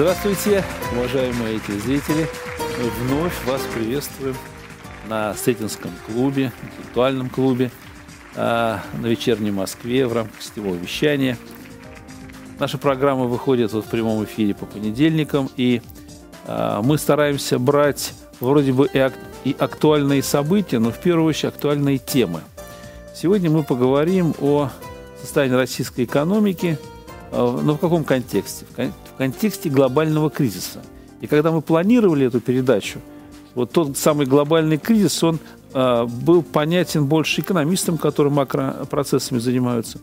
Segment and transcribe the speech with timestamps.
[0.00, 0.64] Здравствуйте,
[0.96, 2.26] уважаемые телезрители.
[2.78, 4.34] Мы вновь вас приветствуем
[5.10, 7.70] на Сетинском клубе, интеллектуальном клубе,
[8.34, 11.36] а, на вечерней Москве в рамках сетевого вещания.
[12.58, 15.82] Наша программа выходит вот в прямом эфире по понедельникам, и
[16.46, 18.88] а, мы стараемся брать вроде бы
[19.44, 22.40] и актуальные события, но в первую очередь актуальные темы.
[23.14, 24.70] Сегодня мы поговорим о
[25.20, 26.78] состоянии российской экономики,
[27.32, 28.64] а, но в каком контексте?
[29.20, 30.80] Контексте глобального кризиса.
[31.20, 33.00] И когда мы планировали эту передачу,
[33.54, 35.38] вот тот самый глобальный кризис, он
[35.74, 39.98] э, был понятен больше экономистам, которые макропроцессами занимаются.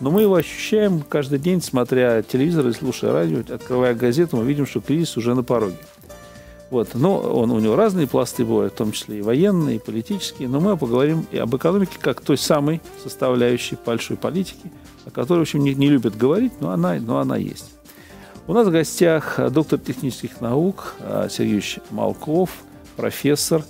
[0.00, 4.64] Но мы его ощущаем каждый день, смотря телевизор и слушая радио, открывая газету, мы видим,
[4.64, 5.76] что кризис уже на пороге.
[6.70, 6.94] Вот.
[6.94, 10.48] Но он, у него разные пласты бывают, в том числе и военные, и политические.
[10.48, 14.72] Но мы поговорим и об экономике как той самой составляющей большой политики,
[15.04, 17.71] о которой, в общем, не, не любят говорить, но она, но она есть.
[18.48, 20.94] У нас в гостях доктор технических наук
[21.30, 22.50] Сергей Малков,
[22.96, 23.62] профессор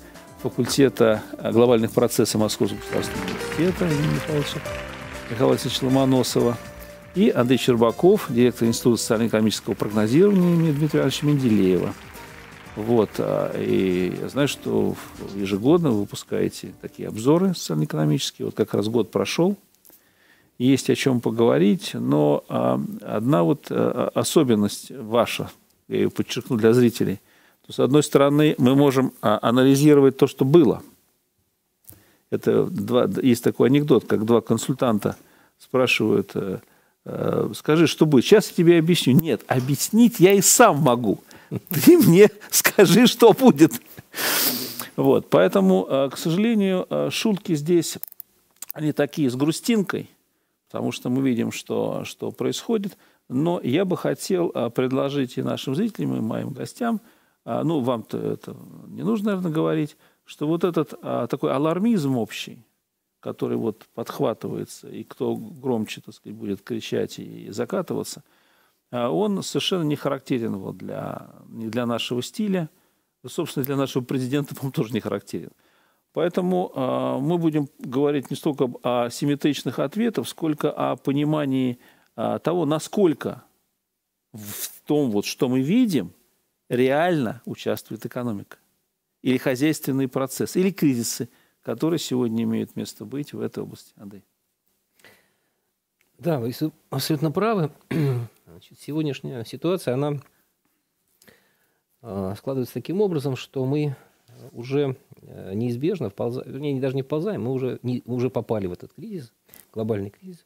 [0.42, 4.60] факультета глобальных процессов Московского государственного университета имени Михайловича
[5.30, 6.56] Михаила Васильевича Ломоносова
[7.14, 11.94] и Андрей Щербаков, директор Института социально-экономического прогнозирования имени Дмитрия Ивановича Менделеева.
[12.76, 13.10] Вот.
[13.18, 14.96] А, и я знаю, что
[15.34, 18.46] ежегодно вы выпускаете такие обзоры социально-экономические.
[18.46, 19.58] Вот как раз год прошел,
[20.58, 25.50] есть о чем поговорить, но а, одна вот а, особенность ваша,
[25.88, 27.20] я ее подчеркну для зрителей,
[27.66, 30.82] то, с одной стороны, мы можем анализировать то, что было.
[32.30, 35.16] Это два, есть такой анекдот, как два консультанта
[35.58, 36.58] спрашивают, э,
[37.04, 38.24] э, скажи, что будет.
[38.24, 39.12] Сейчас я тебе объясню.
[39.12, 41.22] Нет, объяснить я и сам могу.
[41.84, 43.74] Ты мне скажи, что будет.
[44.96, 47.98] Вот, поэтому, э, к сожалению, шутки здесь,
[48.72, 50.08] они такие с грустинкой–
[50.72, 52.96] потому что мы видим, что, что происходит.
[53.28, 57.02] Но я бы хотел а, предложить и нашим зрителям, и моим гостям,
[57.44, 58.56] а, ну, вам-то это
[58.86, 62.64] не нужно, наверное, говорить, что вот этот а, такой алармизм общий,
[63.20, 68.24] который вот подхватывается, и кто громче, так сказать, будет кричать и закатываться,
[68.90, 72.70] он совершенно не характерен вот для, не для нашего стиля,
[73.26, 75.50] собственно, для нашего президента, по-моему, тоже не характерен.
[76.12, 81.78] Поэтому э, мы будем говорить не столько о симметричных ответах, сколько о понимании
[82.16, 83.44] э, того, насколько
[84.32, 86.12] в том, вот, что мы видим,
[86.68, 88.58] реально участвует экономика.
[89.22, 91.30] Или хозяйственный процесс, или кризисы,
[91.62, 93.94] которые сегодня имеют место быть в этой области.
[93.96, 94.24] Андрей.
[96.18, 96.52] Да, вы
[96.90, 97.72] абсолютно правы.
[98.46, 100.20] Значит, сегодняшняя ситуация, она
[102.36, 103.96] складывается таким образом, что мы
[104.50, 108.92] уже неизбежно вползаем, вернее, даже не вползаем, мы уже, не, мы уже попали в этот
[108.92, 109.32] кризис,
[109.72, 110.44] глобальный кризис.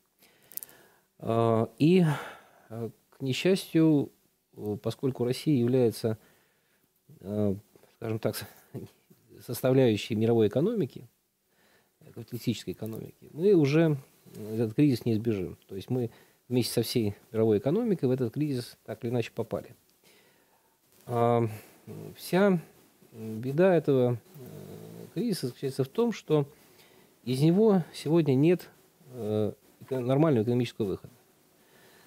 [1.19, 2.04] А, и,
[2.69, 4.12] э, к несчастью,
[4.82, 6.19] поскольку Россия является,
[7.20, 7.54] э,
[7.97, 8.37] скажем так,
[9.47, 11.08] составляющей мировой экономики,
[12.12, 13.97] капиталистической экономики, мы уже
[14.34, 15.58] этот кризис не избежим.
[15.66, 16.10] То есть мы
[16.48, 19.75] вместе со всей мировой экономикой в этот кризис так или иначе попали.
[21.06, 21.48] А,
[22.16, 22.60] вся
[23.16, 26.47] беда этого э, кризиса заключается в том, что
[27.25, 28.69] из него сегодня нет
[29.12, 29.53] э,
[29.91, 31.12] нормального экономического выхода.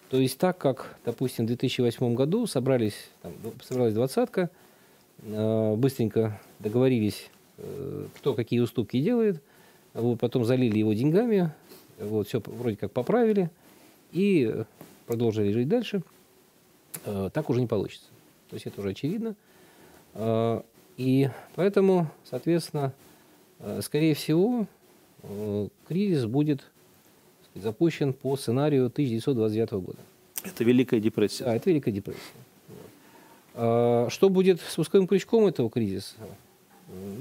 [0.10, 3.34] То есть так как, допустим, в 2008 году собрались, там,
[3.64, 4.50] собралась двадцатка,
[5.24, 7.30] э, быстренько договорились,
[8.16, 9.42] кто какие уступки делает,
[9.94, 11.52] вот, потом залили его деньгами,
[12.00, 13.50] вот, все вроде как поправили
[14.14, 14.64] и
[15.06, 16.02] продолжили жить дальше,
[17.04, 18.08] так уже не получится.
[18.50, 19.36] То есть это уже очевидно.
[21.00, 22.92] И поэтому, соответственно,
[23.60, 24.66] э, скорее всего,
[25.24, 26.60] э, кризис будет
[27.50, 30.00] сказать, запущен по сценарию 1929 года.
[30.44, 31.46] Это Великая депрессия.
[31.46, 32.20] Да, это Великая депрессия.
[33.56, 36.16] А что будет с пусковым крючком этого кризиса?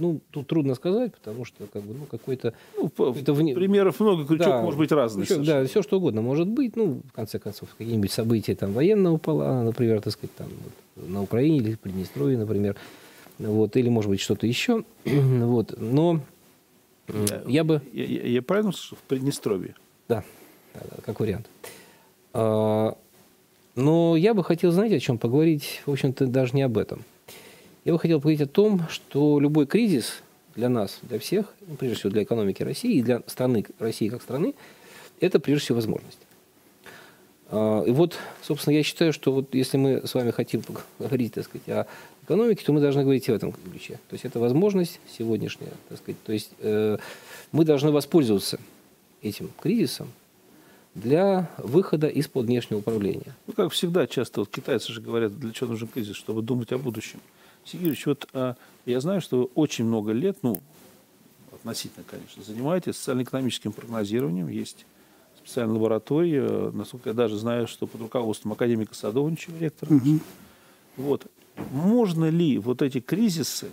[0.01, 2.55] Ну, тут трудно сказать, потому что как бы, ну, какой-то...
[2.77, 3.55] Ну, какой вне...
[3.55, 5.25] Примеров много, крючок да, может быть разный.
[5.25, 6.75] Крючок, да, все что угодно может быть.
[6.75, 10.49] Ну, в конце концов, какие-нибудь события там, военного пола, например, так сказать, там,
[10.97, 12.75] вот, на Украине или в Приднестровье, например
[13.39, 14.85] вот, или, может быть, что-то еще.
[15.05, 16.21] вот, но
[17.47, 17.83] я, бы...
[17.93, 18.97] Я, я, я правильно слышу?
[18.97, 19.75] В Приднестровье?
[20.09, 20.25] Да
[21.05, 21.49] как вариант.
[22.33, 22.97] А,
[23.75, 27.05] но я бы хотел, знаете, о чем поговорить, в общем-то, даже не об этом.
[27.85, 30.23] Я бы хотел поговорить о том, что любой кризис
[30.55, 34.23] для нас, для всех, ну, прежде всего для экономики России и для страны России как
[34.23, 34.55] страны,
[35.21, 36.19] это прежде всего возможность.
[37.51, 41.45] А, и вот, собственно, я считаю, что вот если мы с вами хотим поговорить, так
[41.45, 41.87] сказать, о
[42.29, 43.95] экономики, то мы должны говорить в этом ключе.
[44.09, 46.23] То есть это возможность сегодняшняя, так сказать.
[46.25, 46.99] То есть э,
[47.53, 48.61] мы должны воспользоваться
[49.23, 50.09] этим кризисом
[50.95, 53.35] для выхода из-под внешнего управления.
[53.47, 56.79] Ну, как всегда, часто вот китайцы же говорят, для чего нужен кризис, чтобы думать о
[56.79, 57.21] будущем.
[57.65, 60.61] Сергеевич, вот а, я знаю, что вы очень много лет, ну,
[61.53, 64.85] относительно, конечно, занимаетесь социально-экономическим прогнозированием, есть
[65.39, 69.95] специальная лаборатория, насколько я даже знаю, что под руководством академика Садовничева, ректора.
[69.95, 70.21] Угу.
[70.99, 71.27] Вот.
[71.71, 73.69] Можно ли вот эти кризисы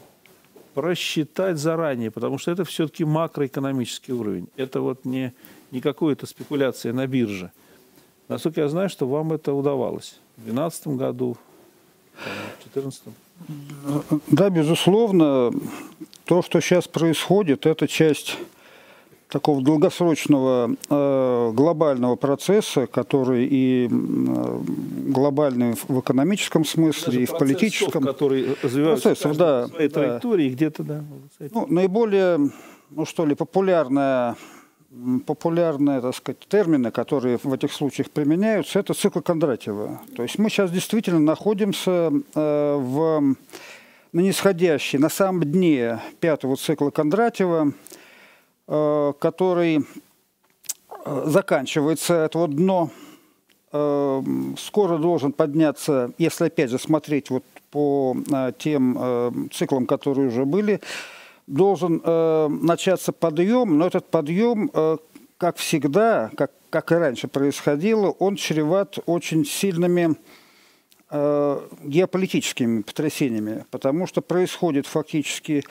[0.74, 4.48] просчитать заранее, потому что это все-таки макроэкономический уровень.
[4.58, 5.34] Это вот не,
[5.72, 7.52] не какая-то спекуляция на бирже.
[8.28, 11.38] Насколько я знаю, что вам это удавалось в 2012 году,
[12.14, 13.04] в 2014.
[14.28, 15.52] Да, безусловно,
[16.26, 18.38] то, что сейчас происходит, это часть
[19.30, 24.60] такого долгосрочного э, глобального процесса, который и э,
[25.08, 28.04] глобальный в экономическом смысле, Даже и в политическом.
[28.04, 29.94] который развиваются процессов, да, своей да.
[29.94, 31.04] траектории, где-то, да.
[31.52, 32.52] Ну, наиболее,
[32.92, 34.36] ну что ли, популярная
[35.26, 40.02] популярные, так сказать, термины, которые в этих случаях применяются, это цикл Кондратьева.
[40.16, 43.36] То есть мы сейчас действительно находимся э, в
[44.14, 47.74] на нисходящей, на самом дне пятого цикла Кондратьева,
[48.68, 49.86] который
[51.06, 52.90] э, заканчивается, это вот дно,
[53.72, 54.24] э,
[54.58, 60.46] скоро должен подняться, если опять же смотреть вот по э, тем э, циклам, которые уже
[60.46, 60.82] были,
[61.48, 64.98] должен э, начаться подъем, но этот подъем, э,
[65.38, 70.16] как всегда, как, как и раньше происходило, он чреват очень сильными
[71.12, 75.64] э, геополитическими потрясениями, потому что происходит фактически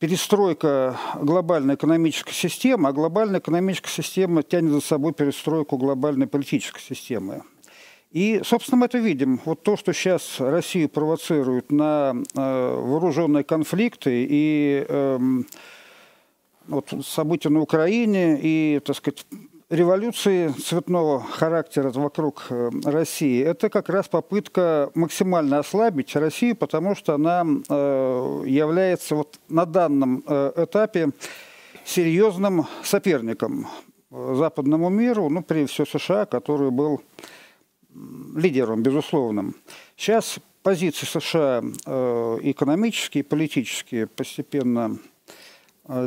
[0.00, 7.42] перестройка глобальной экономической системы, а глобальная экономическая система тянет за собой перестройку глобальной политической системы.
[8.10, 9.40] И, собственно, мы это видим.
[9.44, 15.18] Вот то, что сейчас Россию провоцирует на э, вооруженные конфликты и э,
[16.66, 19.26] вот события на Украине и, так сказать,
[19.70, 27.14] революции цветного характера вокруг э, России, это как раз попытка максимально ослабить Россию, потому что
[27.14, 31.10] она э, является вот на данном э, этапе
[31.84, 33.68] серьезным соперником
[34.10, 37.00] западному миру, ну, прежде всего США, который был
[38.34, 39.54] лидером, безусловным.
[39.96, 41.60] Сейчас позиции США
[42.42, 44.98] экономические, политические постепенно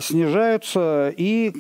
[0.02, 1.54] снижаются, и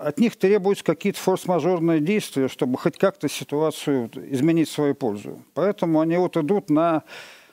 [0.00, 5.42] от них требуются какие-то форс-мажорные действия, чтобы хоть как-то ситуацию изменить в свою пользу.
[5.54, 7.02] Поэтому они вот идут на,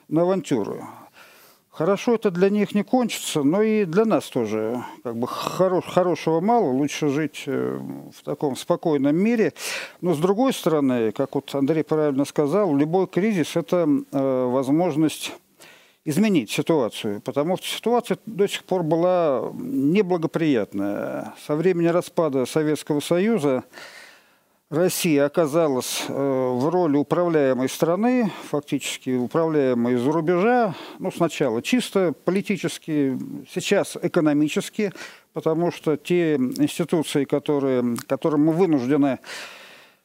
[0.08, 0.84] на авантюры.
[1.74, 6.40] Хорошо это для них не кончится, но и для нас тоже как бы хорош, хорошего
[6.40, 7.80] мало, лучше жить э,
[8.16, 9.54] в таком спокойном мире.
[10.00, 15.34] Но с другой стороны, как вот Андрей правильно сказал, любой кризис– это э, возможность
[16.06, 21.34] изменить ситуацию, потому что ситуация до сих пор была неблагоприятная.
[21.46, 23.64] Со времени распада Советского Союза
[24.70, 33.18] Россия оказалась э, в роли управляемой страны, фактически управляемой из-за рубежа, ну, сначала чисто политически,
[33.54, 34.92] сейчас экономически,
[35.32, 39.20] потому что те институции, которые, которым мы вынуждены,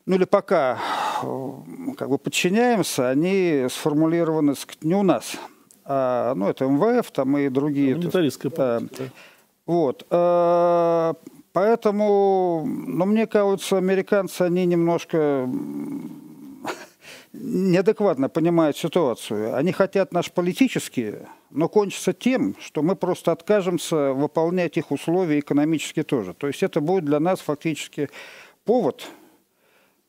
[0.05, 0.79] ну или пока
[1.23, 1.51] э,
[1.97, 5.39] как бы подчиняемся, они сформулированы не у нас,
[5.89, 7.97] а, ну, это МВФ там и другие.
[7.97, 9.11] Монетаристская политика.
[9.67, 10.07] Вот.
[10.11, 11.15] А,
[11.59, 15.49] Поэтому, ну, мне кажется, американцы, они немножко
[17.33, 19.57] неадекватно понимают ситуацию.
[19.57, 26.05] Они хотят наш политические, но кончится тем, что мы просто откажемся выполнять их условия экономически
[26.05, 26.33] тоже.
[26.33, 28.09] То есть это будет для нас фактически
[28.65, 29.07] повод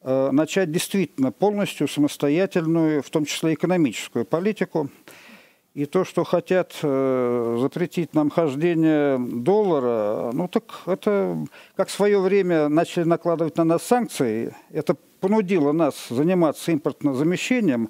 [0.03, 4.91] э, начать действительно полностью самостоятельную, в том числе экономическую политику.
[5.75, 11.45] И то, что хотят э, запретить нам хождение доллара, ну так это,
[11.75, 17.89] как в свое время начали накладывать на нас санкции, это понудило нас заниматься импортозамещением,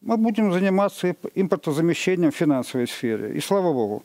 [0.00, 3.36] мы будем заниматься импортозамещением в финансовой сфере.
[3.36, 4.02] И слава богу.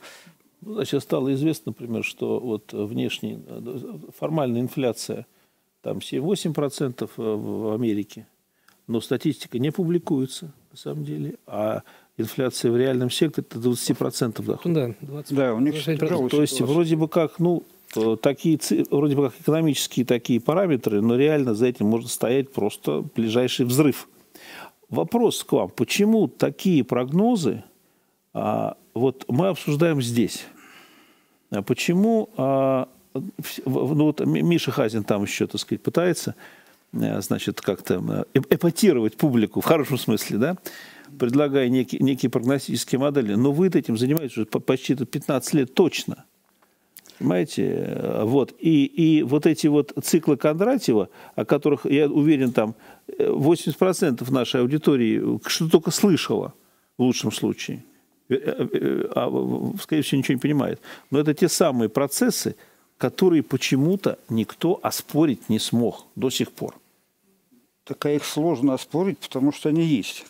[0.61, 3.39] Ну, сейчас стало известно, например, что вот внешняя,
[4.17, 5.25] формальная инфляция
[5.81, 8.27] там 7-8% в Америке,
[8.87, 11.83] но статистика не публикуется на самом деле, а
[12.17, 14.95] инфляция в реальном секторе это 20% дохода.
[15.01, 17.63] Да, 20, да, у них То есть вроде бы как, ну,
[17.95, 23.03] э, такие, вроде бы как экономические такие параметры, но реально за этим может стоять просто
[23.15, 24.07] ближайший взрыв.
[24.89, 25.69] Вопрос к вам.
[25.69, 27.63] Почему такие прогнозы
[28.33, 30.45] а, вот мы обсуждаем здесь?
[31.49, 32.87] А почему а,
[33.65, 36.35] ну, вот Миша Хазин там еще, так сказать, пытается
[36.93, 40.57] э, значит, как-то э, эпатировать публику в хорошем смысле, да?
[41.19, 46.25] Предлагая некие, некие прогностические модели, но вы этим занимаетесь уже почти 15 лет точно.
[47.17, 48.21] Понимаете?
[48.23, 48.53] Вот.
[48.59, 52.75] И, и вот эти вот циклы Кондратьева, о которых, я уверен, там
[53.07, 56.53] 80% нашей аудитории что только слышала,
[56.97, 57.83] в лучшем случае,
[58.29, 60.81] э, э, а, скорее всего, ничего не понимает.
[61.11, 62.55] Но это те самые процессы,
[62.97, 66.75] которые почему-то никто оспорить не смог до сих пор.
[67.85, 70.25] Так а их сложно оспорить, потому что они есть.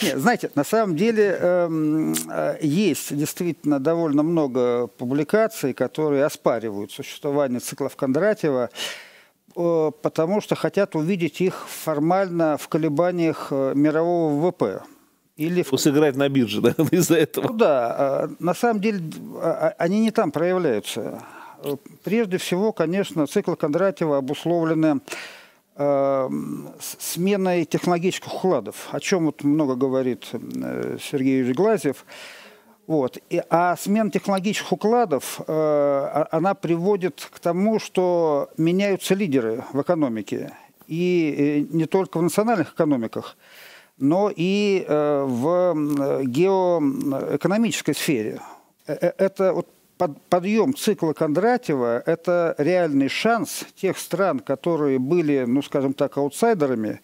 [0.00, 7.60] Нет, знаете, на самом деле эм, э, есть действительно довольно много публикаций, которые оспаривают существование
[7.60, 8.70] циклов Кондратьева,
[9.54, 14.82] э, потому что хотят увидеть их формально в колебаниях э, мирового ВВП.
[15.36, 15.76] Или в...
[15.76, 17.48] Сыграть на бирже, да, из-за этого.
[17.48, 19.02] Ну да, на самом деле
[19.76, 21.22] они не там проявляются.
[22.04, 25.00] Прежде всего, конечно, циклы Кондратьева обусловлены
[25.76, 26.28] э,
[26.98, 32.04] сменой технологических укладов, о чем вот много говорит э, Сергей Юрьевич Глазьев.
[32.86, 33.18] Вот.
[33.28, 39.82] И, а смена технологических укладов, э, а, она приводит к тому, что меняются лидеры в
[39.82, 40.52] экономике.
[40.86, 43.36] И э, не только в национальных экономиках,
[44.00, 45.74] но и в
[46.22, 48.40] геоэкономической сфере.
[48.86, 49.66] Это вот
[49.98, 57.00] подъем цикла Кондратьева– это реальный шанс тех стран, которые были, ну, скажем так, аутсайдерами,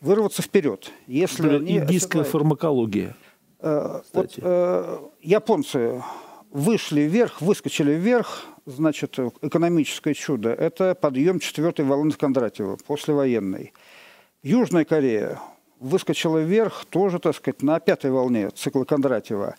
[0.00, 0.92] вырваться вперед.
[1.06, 2.28] Если да, они индийская оседлают...
[2.28, 3.16] фармакология.
[3.60, 6.02] Э, вот, э, японцы
[6.50, 13.72] вышли вверх, выскочили вверх, значит, экономическое чудо– это подъем четвертой волны Кондратьева, послевоенной.
[14.42, 15.40] Южная Корея
[15.80, 19.56] выскочила вверх тоже, так сказать, на пятой волне цикла Кондратьева.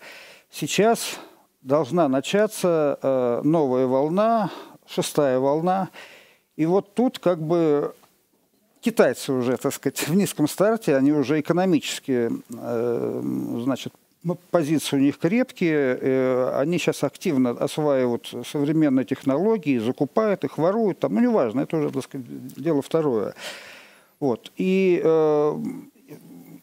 [0.52, 1.20] Сейчас
[1.66, 4.52] должна начаться э, новая волна,
[4.88, 5.90] шестая волна.
[6.58, 7.96] И вот тут как бы
[8.82, 13.22] китайцы уже, так сказать, в низком старте, они уже экономически, э,
[13.64, 13.94] значит,
[14.52, 21.16] позиции у них крепкие, э, они сейчас активно осваивают современные технологии, закупают их, воруют, там,
[21.16, 23.34] ну, неважно, это уже, так сказать, дело второе.
[24.20, 24.52] Вот.
[24.56, 25.64] И э,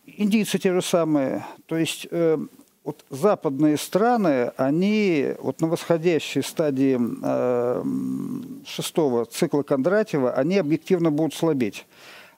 [0.07, 2.39] индийцы те же самые, то есть э,
[2.85, 7.85] вот западные страны, они вот на восходящей стадии э,
[8.67, 11.87] шестого цикла Кондратьева, они объективно будут слабеть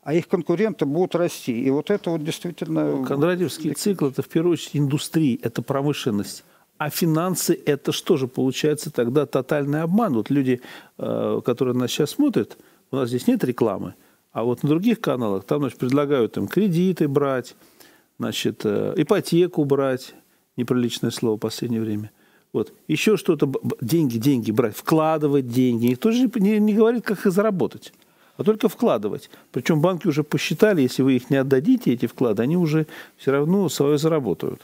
[0.04, 1.58] а их конкуренты будут расти.
[1.64, 2.96] И вот это вот действительно...
[2.98, 6.44] Ну, Кондратьевский цикл– это в первую очередь индустрия, это промышленность.
[6.76, 10.12] А финансы– это что же получается тогда тотальный обман?
[10.12, 10.60] Вот люди,
[10.98, 12.58] э, которые нас сейчас смотрят,
[12.90, 13.94] у нас здесь нет рекламы,
[14.32, 17.56] а вот на других каналах там значит, предлагают им кредиты брать,
[18.18, 20.14] значит, э, ипотеку брать,
[20.56, 22.10] неприличное слово в последнее время.
[22.52, 22.72] Вот.
[22.86, 25.86] Еще что-то, деньги, деньги брать, вкладывать деньги.
[25.86, 27.92] Никто же не, не говорит, как их заработать,
[28.36, 29.28] а только вкладывать.
[29.50, 33.68] Причем банки уже посчитали, если вы их не отдадите, эти вклады, они уже все равно
[33.68, 34.62] свое заработают.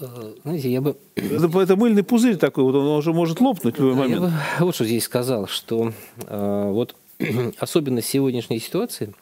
[0.00, 0.96] Э, знаете, я бы...
[1.14, 4.22] Это, это мыльный пузырь такой, вот он уже может лопнуть в любой момент.
[4.22, 4.32] Я бы
[4.66, 5.92] вот что здесь сказал, что
[6.26, 6.96] э, вот
[7.58, 9.14] особенность сегодняшней ситуации,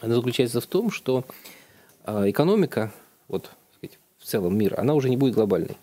[0.00, 1.24] она заключается в том, что
[2.04, 2.92] э, экономика,
[3.28, 3.50] вот
[4.30, 5.76] целом мир, она уже не будет глобальной.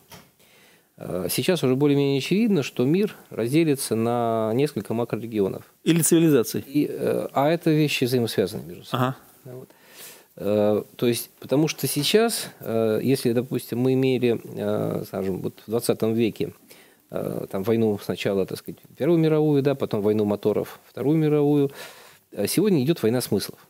[0.98, 5.63] А, сейчас уже более-менее очевидно, что мир разделится на несколько макрорегионов.
[5.84, 6.62] Или цивилизаций.
[6.62, 9.08] И, э, а это вещи взаимосвязаны между собой.
[9.08, 9.18] Ага.
[9.46, 9.70] Вот.
[10.38, 14.42] Э, то есть, потому что сейчас, э, если, допустим, мы имели,
[15.06, 16.54] скажем, вот в 20 веке
[17.10, 21.72] там, войну сначала, так сказать, Первую мировую, да, потом войну моторов, Вторую мировую,
[22.48, 23.66] сегодня идет война смыслов.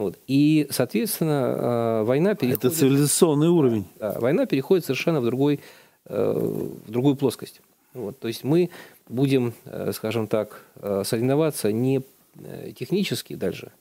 [0.00, 0.18] Вот.
[0.26, 2.64] И, соответственно, э, война переходит...
[2.64, 3.84] Это цивилизационный уровень.
[3.98, 5.60] Да, война переходит совершенно в, другой,
[6.06, 6.32] э,
[6.86, 7.60] в другую плоскость.
[7.92, 8.18] Вот.
[8.18, 8.70] То есть мы
[9.10, 10.64] будем, э, скажем так,
[11.04, 12.00] соревноваться не
[12.74, 13.72] технически даже,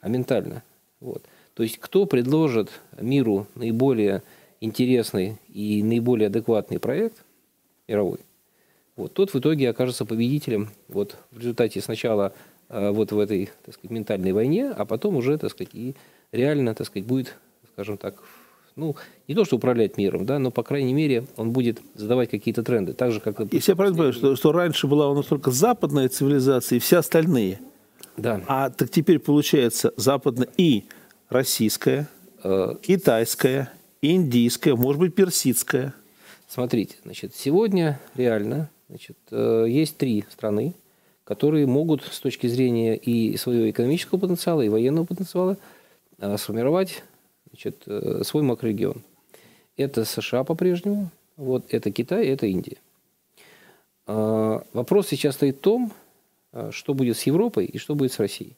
[0.00, 0.62] а ментально.
[0.98, 1.22] Вот.
[1.52, 4.22] То есть кто предложит миру наиболее
[4.62, 7.22] интересный и наиболее адекватный проект
[7.86, 8.20] мировой,
[8.96, 12.32] вот, тот в итоге окажется победителем вот, в результате сначала
[12.70, 15.94] вот в этой, так сказать, ментальной войне, а потом уже, так сказать, и
[16.32, 17.36] реально, так сказать, будет,
[17.72, 18.22] скажем так,
[18.76, 18.96] ну,
[19.28, 22.92] не то, что управлять миром, да, но, по крайней мере, он будет задавать какие-то тренды.
[22.92, 23.40] Так же, как...
[23.52, 26.98] Если я правильно понимаю, что, что раньше была у нас только западная цивилизация и все
[26.98, 27.60] остальные.
[28.16, 28.40] Да.
[28.46, 30.84] А так теперь получается западная и
[31.28, 32.08] российская,
[32.42, 33.72] э, китайская,
[34.02, 35.94] индийская, может быть, персидская.
[36.48, 40.74] Смотрите, значит, сегодня реально значит, э, есть три страны,
[41.30, 45.56] которые могут с точки зрения и своего экономического потенциала, и военного потенциала
[46.18, 47.04] э, сформировать
[47.50, 49.00] значит, э, свой макрорегион.
[49.76, 52.78] Это США по-прежнему, вот, это Китай, это Индия.
[54.08, 55.92] А, вопрос сейчас стоит в том,
[56.52, 58.56] э, что будет с Европой и что будет с Россией.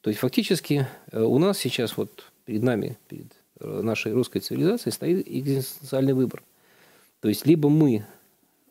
[0.00, 3.26] То есть фактически у нас сейчас вот перед нами, перед
[3.60, 6.42] нашей русской цивилизацией стоит экзистенциальный выбор.
[7.20, 8.06] То есть либо мы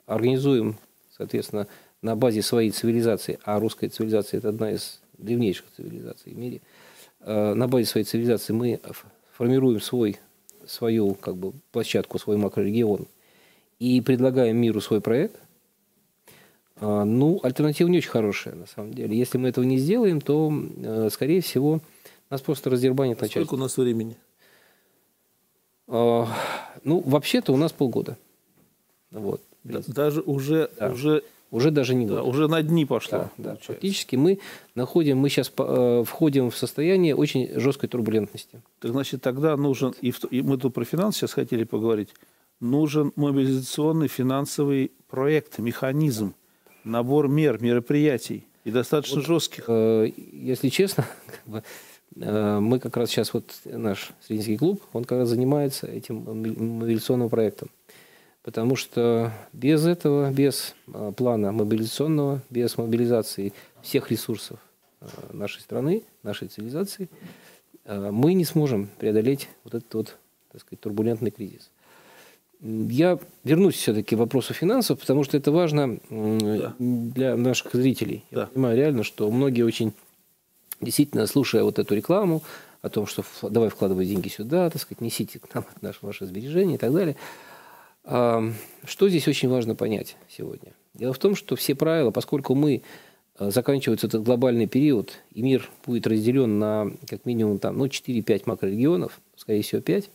[0.08, 0.78] организуем,
[1.16, 1.68] соответственно,
[2.02, 6.62] на базе своей цивилизации, а русская цивилизация– это одна из древнейших цивилизаций в мире,
[7.22, 8.80] э, на базе своей цивилизации мы
[9.34, 10.18] формируем свой,
[10.66, 13.08] свою как бы, площадку, свой макрорегион
[13.80, 15.40] и предлагаем миру свой проект,
[16.80, 19.16] э, ну, альтернатива не очень хорошая, на самом деле.
[19.16, 21.82] Если мы этого не сделаем, то, э, скорее всего,
[22.32, 23.42] нас просто раздербанит начальство.
[23.42, 24.18] Сколько у нас времени?
[25.88, 28.18] Ну, вообще-то у нас полгода.
[29.12, 29.42] Вот.
[29.64, 30.90] Даже уже, да.
[30.90, 32.08] уже уже даже не.
[32.08, 33.30] Да, уже на дни пошло.
[33.38, 33.58] Да, да.
[33.62, 34.40] Фактически мы
[34.74, 38.62] находим, мы сейчас э, входим в состояние очень жесткой турбулентности.
[38.80, 42.10] Так значит, тогда нужен, и, в, и мы тут про финансы сейчас хотели поговорить,
[42.62, 46.36] нужен мобилизационный финансовый проект, механизм,
[46.86, 49.66] набор мер, мероприятий, и достаточно вот, жестких.
[49.68, 51.64] Э, если честно, как бы,
[52.16, 56.24] э, мы как раз сейчас, вот наш Срединский клуб, он как раз занимается этим
[56.80, 57.70] мобилизационным проектом.
[58.44, 64.60] Потому что без этого, без а, плана мобилизационного, без мобилизации всех ресурсов
[65.00, 67.08] а, нашей страны, нашей цивилизации,
[67.86, 70.18] а, мы не сможем преодолеть вот этот вот,
[70.52, 71.70] так сказать, турбулентный кризис.
[72.62, 76.76] Я вернусь все-таки к вопросу финансов, потому что это важно да.
[76.80, 78.24] для наших зрителей.
[78.30, 78.42] Да.
[78.42, 79.94] Я понимаю реально, что многие очень
[80.80, 82.44] действительно, слушая вот эту рекламу
[82.84, 86.76] о том, что давай вкладывай деньги сюда, так сказать, несите к нам наши, ваши сбережения
[86.76, 87.16] и так далее–
[88.04, 90.74] что здесь очень важно понять сегодня?
[90.94, 92.82] Дело в том, что все правила, поскольку мы
[93.40, 98.44] э, заканчивается этот глобальный период, и мир будет разделен на как минимум там, ну, 4-5
[98.46, 100.10] макрорегионов, скорее всего, 5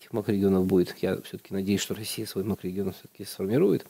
[0.00, 0.96] этих макрорегионов будет.
[1.00, 3.86] Я все-таки надеюсь, что Россия свой макрорегион все-таки сформирует.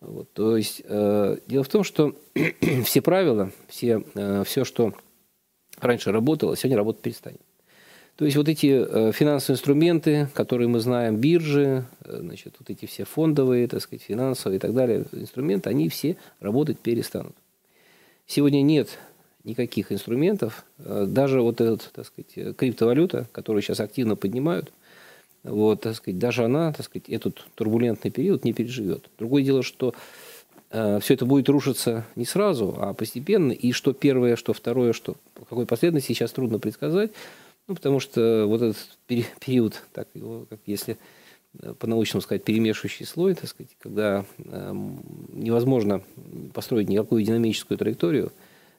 [0.00, 2.14] Вот, то есть э, дело в том, что
[2.84, 4.94] все правила, все, э, все, что
[5.78, 7.40] раньше работало, сегодня работать перестанет.
[8.16, 12.86] То есть вот эти э, финансовые инструменты, которые мы знаем, биржи, э, значит, вот эти
[12.86, 17.34] все фондовые, так сказать, финансовые и так далее инструменты, они все работать перестанут.
[18.26, 18.98] Сегодня нет
[19.42, 24.72] никаких инструментов, э, даже вот этот, так сказать, криптовалюта, которую сейчас активно поднимают,
[25.42, 29.10] вот, так сказать, даже она, так сказать, этот турбулентный период не переживет.
[29.18, 29.92] Другое дело, что
[30.70, 35.44] все это будет рушиться не сразу, а постепенно, и что первое, что второе, что в
[35.44, 37.12] какой последовательности сейчас трудно предсказать,
[37.66, 38.98] ну, потому что вот этот
[39.40, 40.98] период, так его, как если
[41.60, 44.72] э, по-научному сказать, перемешивающий слой, так сказать, когда э,
[45.32, 46.02] невозможно
[46.52, 48.32] построить никакую динамическую траекторию,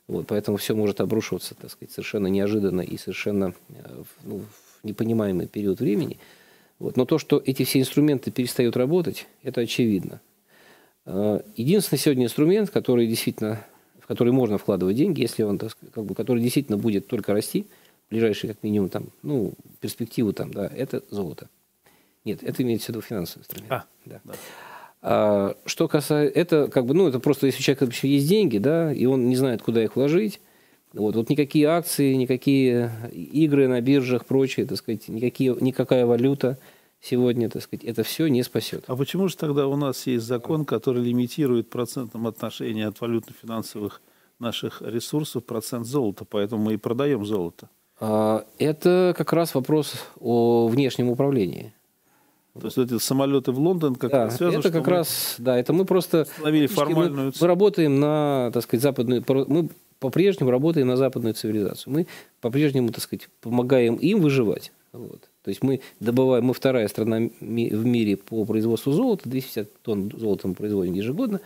[0.08, 5.48] вот, поэтому все может обрушиваться, так сказать, совершенно неожиданно и совершенно э, ну, в непонимаемый
[5.48, 6.20] период времени.
[6.78, 6.98] Вот.
[6.98, 10.22] Но то, что эти все инструменты перестают работать, это очевидно.
[11.06, 13.66] Э, единственный сегодня инструмент, который действительно,
[14.00, 17.34] в который можно вкладывать деньги, если он, так сказать, как бы, который действительно будет только
[17.34, 17.66] расти–
[18.10, 21.50] ближайшие, как минимум, там, ну, перспективу там, да, это золото.
[22.24, 23.72] Нет, это имеется в виду финансовый инструмент.
[23.72, 24.22] А, да.
[24.24, 24.34] да.
[25.02, 28.58] А, что касается, это как бы, ну, это просто если у человека вообще есть деньги,
[28.58, 30.42] да, и он не знает, куда их вложить,
[30.94, 36.58] вот, вот никакие акции, никакие игры на биржах, прочее, так сказать, никакие, никакая валюта
[37.02, 38.86] сегодня, так сказать, это все не спасет.
[38.88, 44.02] А почему же тогда у нас есть закон, который лимитирует процентном отношении от валютно-финансовых
[44.40, 47.70] наших ресурсов процент золота, поэтому мы и продаем золото?
[48.00, 51.74] А, это как раз вопрос о внешнем управлении.
[52.60, 55.84] То есть эти самолеты в Лондон как да, связаны, это как раз, да, это мы
[55.84, 57.28] просто формальную.
[57.28, 61.94] Мы, мы работаем на, так сказать, западную, мы по-прежнему работаем на западную цивилизацию.
[61.94, 62.08] Мы
[62.40, 64.72] по-прежнему, так сказать, помогаем им выживать.
[64.94, 65.22] Вот.
[65.44, 70.48] То есть мы добываем, мы вторая страна в мире по производству золота, 250 тонн золота
[70.48, 71.42] мы производим ежегодно.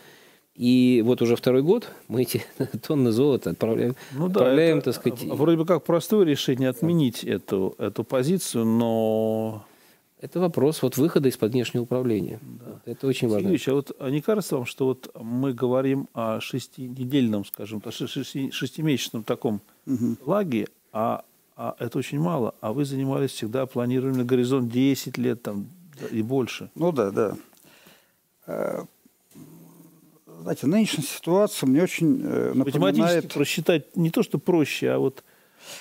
[0.59, 2.43] И вот уже второй год мы эти
[2.85, 5.23] тонны золота отправляем, ну, да, отправляем это, так сказать...
[5.23, 9.65] Вроде бы как простое решение отменить эту, эту позицию, но...
[10.19, 12.41] Это вопрос вот выхода из-под внешнего управления.
[12.41, 12.81] Да.
[12.91, 13.47] Это очень важно.
[13.47, 18.51] Ильич, а вот а не кажется вам, что вот мы говорим о шестинедельном, скажем, шести,
[18.51, 20.17] шестимесячном таком угу.
[20.25, 21.23] лаге, а,
[21.55, 25.69] а это очень мало, а вы занимались всегда планированием на горизонт 10 лет там,
[26.11, 26.69] и больше.
[26.75, 27.37] Ну да, да
[28.45, 28.83] э,
[30.41, 32.97] знаете, нынешняя ситуация мне очень э, напоминает...
[32.97, 35.23] Математически просчитать не то, что проще, а вот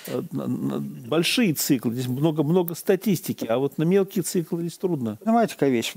[0.06, 5.18] э, большие циклы, здесь много-много статистики, а вот на мелкие циклы здесь трудно.
[5.24, 5.94] Понимаете, какая вещь?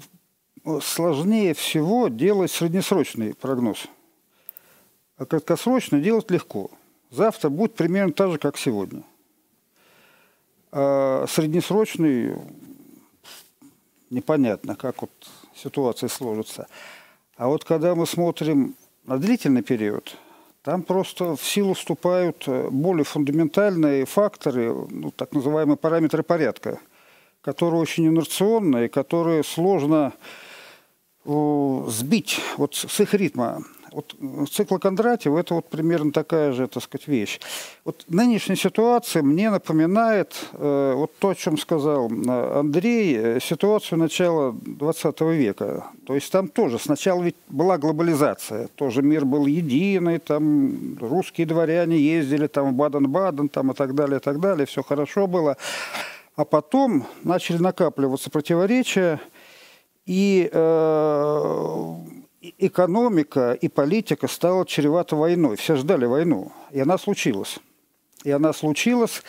[0.81, 3.87] Сложнее всего делать среднесрочный прогноз.
[5.17, 6.71] А краткосрочно делать легко.
[7.09, 9.03] Завтра будет примерно так же, как сегодня.
[10.71, 12.35] А среднесрочный
[14.09, 15.11] непонятно, как вот
[15.55, 16.67] ситуация сложится.
[17.41, 18.75] А вот когда мы смотрим
[19.07, 20.15] на длительный период,
[20.61, 26.79] там просто в силу вступают э, более фундаментальные факторы, ну, так называемые параметры порядка,
[27.41, 30.13] которые очень инерционные, которые сложно
[31.25, 33.63] сбить вот с их ритма.
[33.91, 34.15] Вот
[34.49, 37.39] цикл Кондратьева– это вот примерно такая же, так сказать, вещь.
[37.83, 43.99] Вот нынешняя ситуация мне напоминает э, вот то, о чем сказал э, Андрей, э, ситуацию
[43.99, 45.87] начала 20 века.
[46.05, 51.97] То есть там тоже сначала ведь была глобализация, тоже мир был единый, там русские дворяне
[51.97, 55.57] ездили там в Баден-Баден там и так далее, и так далее, все хорошо было.
[56.37, 59.19] А потом начали накапливаться противоречия,
[60.05, 61.90] и э,
[62.57, 65.55] экономика и политика стала чревата войной.
[65.55, 67.59] Все ждали войну, и она случилась.
[68.23, 69.23] И она случилась.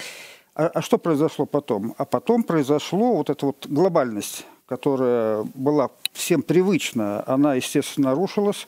[0.55, 1.95] А, а что произошло потом?
[1.99, 8.67] А потом произошло вот эта вот глобальность, которая была всем привычна, она, естественно, нарушилась.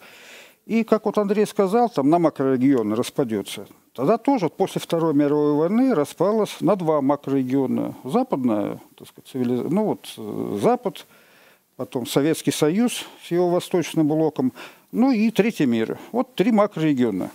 [0.67, 3.67] И, как вот Андрей сказал, там на макрорегионы распадется.
[3.93, 7.95] Тогда тоже после Второй мировой войны распалась на два макрорегиона.
[8.03, 11.07] Западная, так сказать, цивилизация, ну вот э, Запад–
[11.77, 14.53] потом Советский Союз с его восточным блоком,
[14.93, 15.99] ну и третий мир.
[16.13, 17.31] Вот три макрорегиона.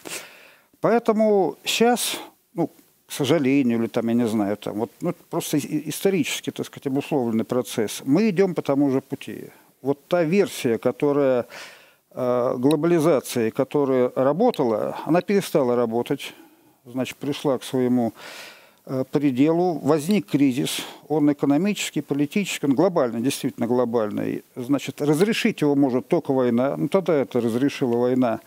[0.81, 2.17] Поэтому сейчас,
[2.53, 2.67] ну,
[3.05, 7.43] к сожалению, или там, я не знаю, там, вот, ну, просто исторически, так сказать, обусловленный
[7.43, 9.49] процесс, мы идем по тому же пути.
[9.81, 11.45] Вот та версия, которая
[12.11, 16.33] э, глобализации, которая работала, она перестала работать,
[16.85, 18.13] значит, пришла к своему
[19.11, 24.43] пределу, возник кризис, он экономический, политический, он глобальный, действительно глобальный.
[24.55, 28.39] Значит, разрешить его может только война, ну тогда это разрешила война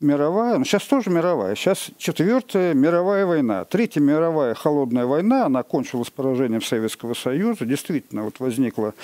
[0.00, 1.54] мировая, но сейчас тоже мировая.
[1.54, 3.64] Сейчас четвертая мировая война.
[3.64, 7.66] Третья мировая холодная война, она кончилась поражением Советского Союза.
[7.66, 8.94] Действительно, вот возникло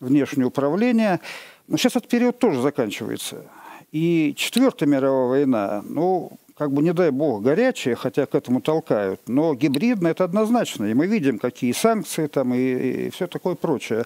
[0.00, 1.20] внешнее управление.
[1.68, 3.44] Но сейчас этот период тоже заканчивается.
[3.92, 9.18] И четвертая мировая война, ну, как бы, не дай бог, горячие, хотя к этому толкают,
[9.26, 10.84] но гибридно это однозначно.
[10.84, 14.04] И мы видим, какие санкции там и, и все такое прочее.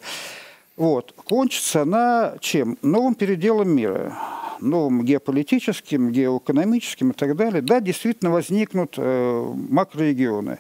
[0.77, 1.13] Вот.
[1.25, 2.79] Кончится она чем?
[2.81, 4.17] Новым переделом мира
[4.61, 10.59] новым геополитическим, геоэкономическим и так далее, да, действительно возникнут э, макрорегионы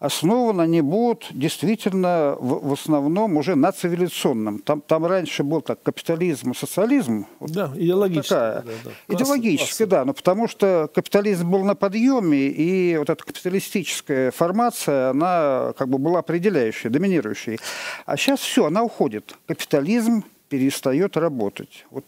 [0.00, 4.58] основаны они будут действительно в, в основном уже на цивилизационном.
[4.60, 7.26] Там, там раньше был так капитализм и социализм.
[7.40, 8.28] Да, идеологически.
[8.30, 8.62] Такая.
[8.62, 9.14] Да, да.
[9.14, 15.74] Идеологически, да, но потому что капитализм был на подъеме, и вот эта капиталистическая формация, она
[15.76, 17.60] как бы была определяющей, доминирующей.
[18.06, 19.36] А сейчас все, она уходит.
[19.46, 21.84] Капитализм перестает работать.
[21.90, 22.06] Вот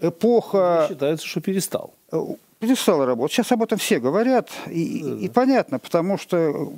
[0.00, 0.84] эпоха...
[0.88, 2.18] Считается, что перестал э,
[2.58, 3.34] перестал работать.
[3.34, 6.72] Сейчас об этом все говорят, и, да, и понятно, потому что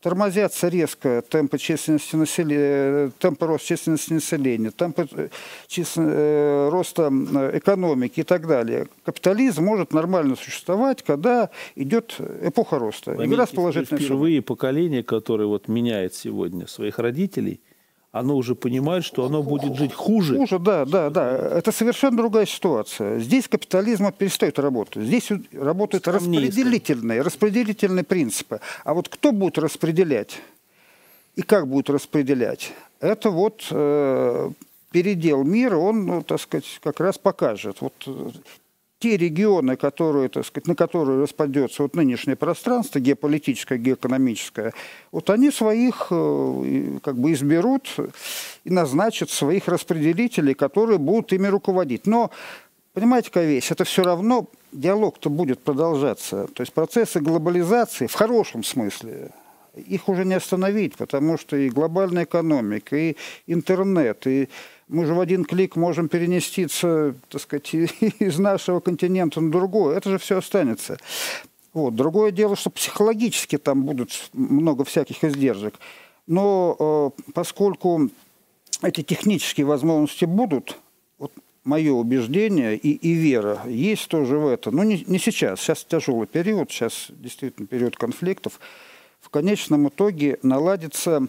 [0.00, 5.28] тормозятся резко темпы численности населения, темпы роста численности населения, темпы э,
[5.66, 6.08] числен...
[6.08, 7.08] Э, роста
[7.54, 8.86] экономики и так далее.
[9.04, 13.16] Капитализм может нормально существовать, когда идет эпоха роста.
[13.24, 17.60] Игра с положительной Впервые поколение, которое вот меняет сегодня своих родителей,
[18.18, 20.36] оно уже понимает, что оно будет жить хуже.
[20.36, 21.36] Хуже, да, да, да.
[21.58, 23.18] Это совершенно другая ситуация.
[23.18, 25.04] Здесь капитализм перестает работать.
[25.04, 28.60] Здесь работают Скромнее, распределительные, распределительные принципы.
[28.84, 30.40] А вот кто будет распределять
[31.36, 34.50] и как будет распределять, это вот э,
[34.90, 37.80] передел мира, он, ну, так сказать, как раз покажет.
[37.80, 38.30] Вот э,
[38.98, 44.72] те регионы, которые, так сказать, на которые распадется вот нынешнее пространство, геополитическое, геоэкономическое,
[45.12, 47.88] вот они своих э, как бы изберут
[48.64, 52.06] и назначат своих распределителей, которые будут ими руководить.
[52.06, 52.30] Но,
[52.92, 56.48] понимаете, какая вещь, это все равно диалог-то будет продолжаться.
[56.54, 59.30] То есть процессы глобализации в хорошем смысле,
[59.74, 64.48] их уже не остановить, потому что и глобальная экономика, и интернет, и
[64.88, 69.96] мы же в один клик можем перенеститься, так сказать, из нашего континента на другой.
[69.96, 70.98] Это же все останется.
[71.72, 71.94] Вот.
[71.94, 75.74] Другое дело, что психологически там будут много всяких издержек.
[76.26, 78.10] Но э, поскольку
[78.82, 80.78] эти технические возможности будут,
[81.18, 81.32] вот
[81.64, 84.70] мое убеждение и, и вера есть тоже в это.
[84.70, 85.60] Но не, не сейчас.
[85.60, 88.60] Сейчас тяжелый период, сейчас действительно период конфликтов.
[89.20, 91.26] В конечном итоге наладится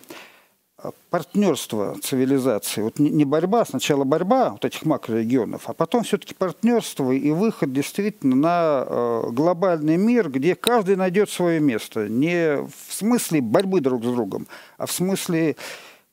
[1.09, 2.81] партнерство цивилизации.
[2.81, 8.35] Вот не борьба, сначала борьба вот этих макрорегионов, а потом все-таки партнерство и выход действительно
[8.35, 12.07] на э, глобальный мир, где каждый найдет свое место.
[12.07, 15.55] Не в смысле борьбы друг с другом, а в смысле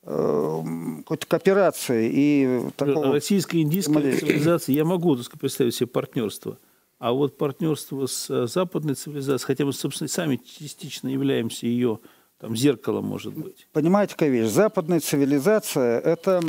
[0.03, 0.63] э,
[0.99, 3.13] какой-то кооперации и такого...
[3.13, 6.59] Российская индийская цивилизация, я могу сказать, представить себе партнерство.
[6.99, 12.01] А вот партнерство с э, западной цивилизацией, хотя мы, собственно, сами частично являемся ее
[12.39, 13.67] там зеркало может быть.
[13.73, 14.51] Понимаете, какая вещь?
[14.51, 16.43] Западная цивилизация– это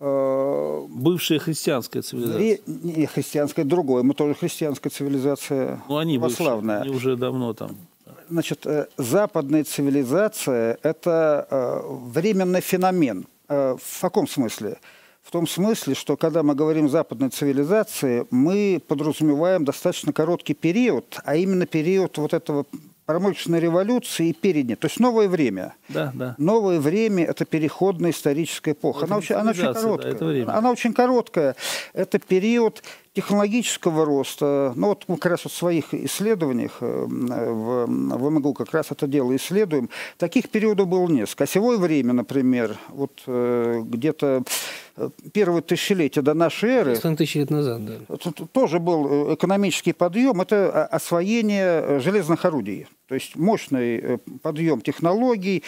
[0.00, 2.60] э, Бывшая христианская цивилизация.
[2.66, 4.02] Не христианская, другое.
[4.02, 5.82] Мы тоже христианская цивилизация.
[5.88, 6.78] Ну, они православная.
[6.78, 7.76] Бывшие, они уже давно там.
[8.28, 11.80] Значит, э, западная цивилизация– это э,
[12.12, 13.26] временный феномен.
[13.48, 14.78] В каком смысле?
[15.28, 21.36] в том смысле, что когда мы говорим западной цивилизации, мы подразумеваем достаточно короткий период, а
[21.36, 22.64] именно период вот этого
[23.08, 24.74] промышленной революции и перед ней.
[24.74, 25.74] То есть новое время.
[25.88, 26.34] Да, да.
[26.36, 29.06] Новое время– это переходная историческая эпоха.
[29.06, 30.12] она очень, она очень короткая.
[30.12, 30.50] Да, время.
[30.54, 31.56] Она очень короткая.
[31.94, 32.82] Это период
[33.18, 34.72] технологического роста.
[34.76, 39.08] Ну вот мы как раз в своих исследованиях э, в, в МГУ как раз это
[39.08, 39.90] дело исследуем.
[40.18, 41.42] Таких периодов было несколько.
[41.42, 44.44] Осевое время, например, вот э, где-то
[44.96, 46.96] э, первое тысячелетие до нашей эры.
[47.16, 48.16] тысяч лет назад, да.
[48.52, 50.40] Тоже был экономический подъем.
[50.40, 52.86] Это освоение железных орудий.
[53.08, 55.64] То есть мощный подъем технологий,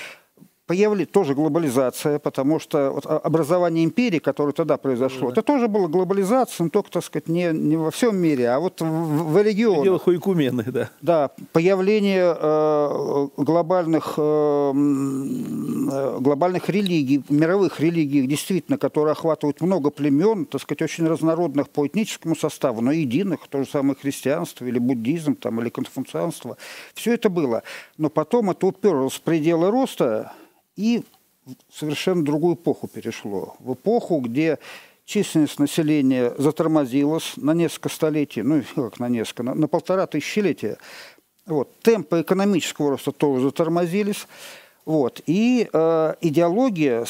[0.71, 5.33] появилась тоже глобализация, потому что вот образование империи, которое тогда произошло, да.
[5.33, 8.81] это тоже была глобализация, но только, так сказать, не, не во всем мире, а вот
[8.81, 9.83] в, в регионах.
[9.83, 10.91] Дело хуйкумены, да.
[11.03, 20.47] Да, появление э, глобальных, э, э, глобальных религий, мировых религий, действительно, которые охватывают много племен,
[20.47, 25.35] так сказать, очень разнородных по этническому составу, но единых, то же самое христианство или буддизм,
[25.35, 26.57] там, или конфуцианство.
[26.95, 27.65] Все это было.
[27.99, 30.33] Но потом это уперлось в пределы роста,
[30.81, 31.03] и
[31.47, 33.57] в совершенно другую эпоху перешло.
[33.59, 34.59] В эпоху, где
[35.05, 40.79] численность населения затормозилась на несколько столетий, ну, как на несколько, на, на полтора тысячелетия.
[41.47, 41.69] Вот.
[41.81, 44.27] Темпы экономического роста тоже затормозились.
[44.87, 45.21] Вот.
[45.27, 47.05] И э, идеология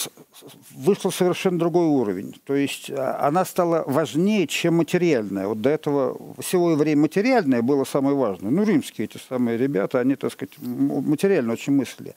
[0.75, 2.35] вышла в совершенно другой уровень.
[2.45, 5.47] То есть э, она стала важнее, чем материальная.
[5.47, 8.51] Вот до этого всего время материальное было самое важное.
[8.51, 12.15] Ну, римские эти самые ребята, они, так сказать, материально очень мыслили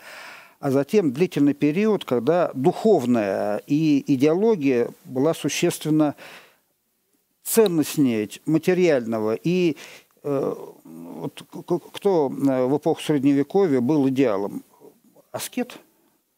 [0.64, 6.16] а затем длительный период, когда духовная и идеология была существенно
[7.44, 9.34] ценностнее материального.
[9.44, 9.76] И
[10.24, 11.44] э, вот,
[11.94, 14.64] кто э, в эпоху Средневековья был идеалом?
[15.34, 15.78] Аскет.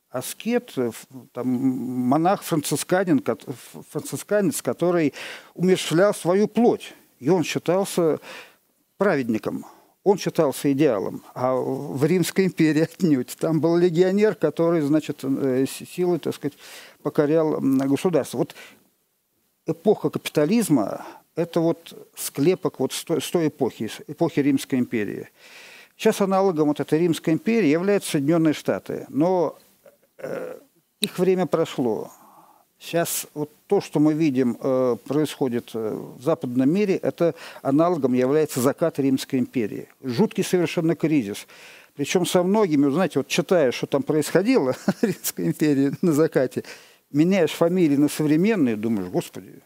[0.09, 0.89] Аскет, э,
[1.31, 3.23] там, монах францисканин,
[3.91, 5.13] францисканец, который
[5.53, 6.95] умерщвлял свою плоть.
[7.19, 8.19] И он считался
[8.97, 9.67] праведником–
[10.05, 13.35] он считался идеалом, а в Римской империи отнюдь.
[13.37, 16.57] Там был легионер, который, значит, э, силой, так сказать,
[17.01, 18.37] покорял государство.
[18.37, 18.55] Вот
[19.65, 21.03] эпоха капитализма–
[21.35, 25.27] это вот склепок вот с той, с той эпохи, эпохи Римской империи.
[25.97, 29.57] Сейчас аналогом вот этой Римской империи являются Соединенные Штаты, но
[30.19, 30.59] э,
[31.01, 32.11] их время прошло.
[32.79, 38.59] Сейчас вот то, что мы видим, э, происходит э, в западном мире, это аналогом является
[38.59, 39.87] закат Римской империи.
[40.03, 41.47] Жуткий совершенно кризис.
[41.95, 46.63] Причем со многими, знаете, вот читая, что там происходило в Римской империи на закате,
[47.11, 49.61] меняешь фамилии на современные, думаешь, господи,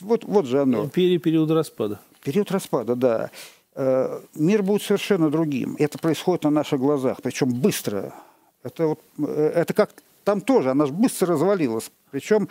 [0.00, 0.84] вот, вот же оно.
[0.84, 2.00] Империя период распада.
[2.22, 3.30] Период распада, да.
[3.74, 5.74] Э, мир будет совершенно другим.
[5.80, 8.14] Это происходит на наших глазах, причем быстро.
[8.62, 9.90] Это, вот, это как
[10.24, 11.90] там тоже, она быстро развалилась.
[12.10, 12.48] Причем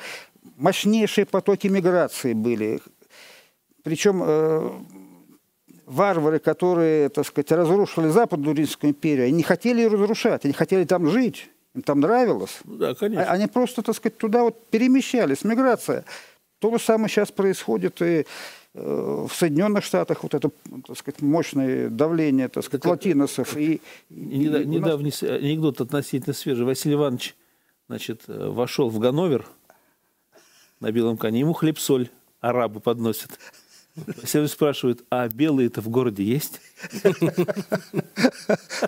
[0.57, 2.81] мощнейшие потоки миграции были.
[3.83, 4.69] Причем э,
[5.85, 10.85] варвары, которые, так сказать, разрушили Западную Римскую империю, они не хотели ее разрушать, они хотели
[10.85, 12.59] там жить, им там нравилось.
[12.63, 13.29] Ну да, конечно.
[13.29, 16.05] Они просто, так сказать, туда вот перемещались, миграция.
[16.59, 18.25] То же самое сейчас происходит и
[18.73, 20.49] э, в Соединенных Штатах вот это,
[20.87, 23.57] так сказать, мощное давление, так сказать, так, латиносов.
[23.57, 25.23] И, и, и недавний нас...
[25.23, 26.65] анекдот относительно свежий.
[26.65, 27.35] Василий Иванович
[27.93, 29.45] значит, э, вошел в Ганновер
[30.79, 32.09] на белом коне, ему хлеб-соль
[32.41, 33.37] арабы подносят.
[34.23, 36.59] Все спрашивают, а белые-то в городе есть?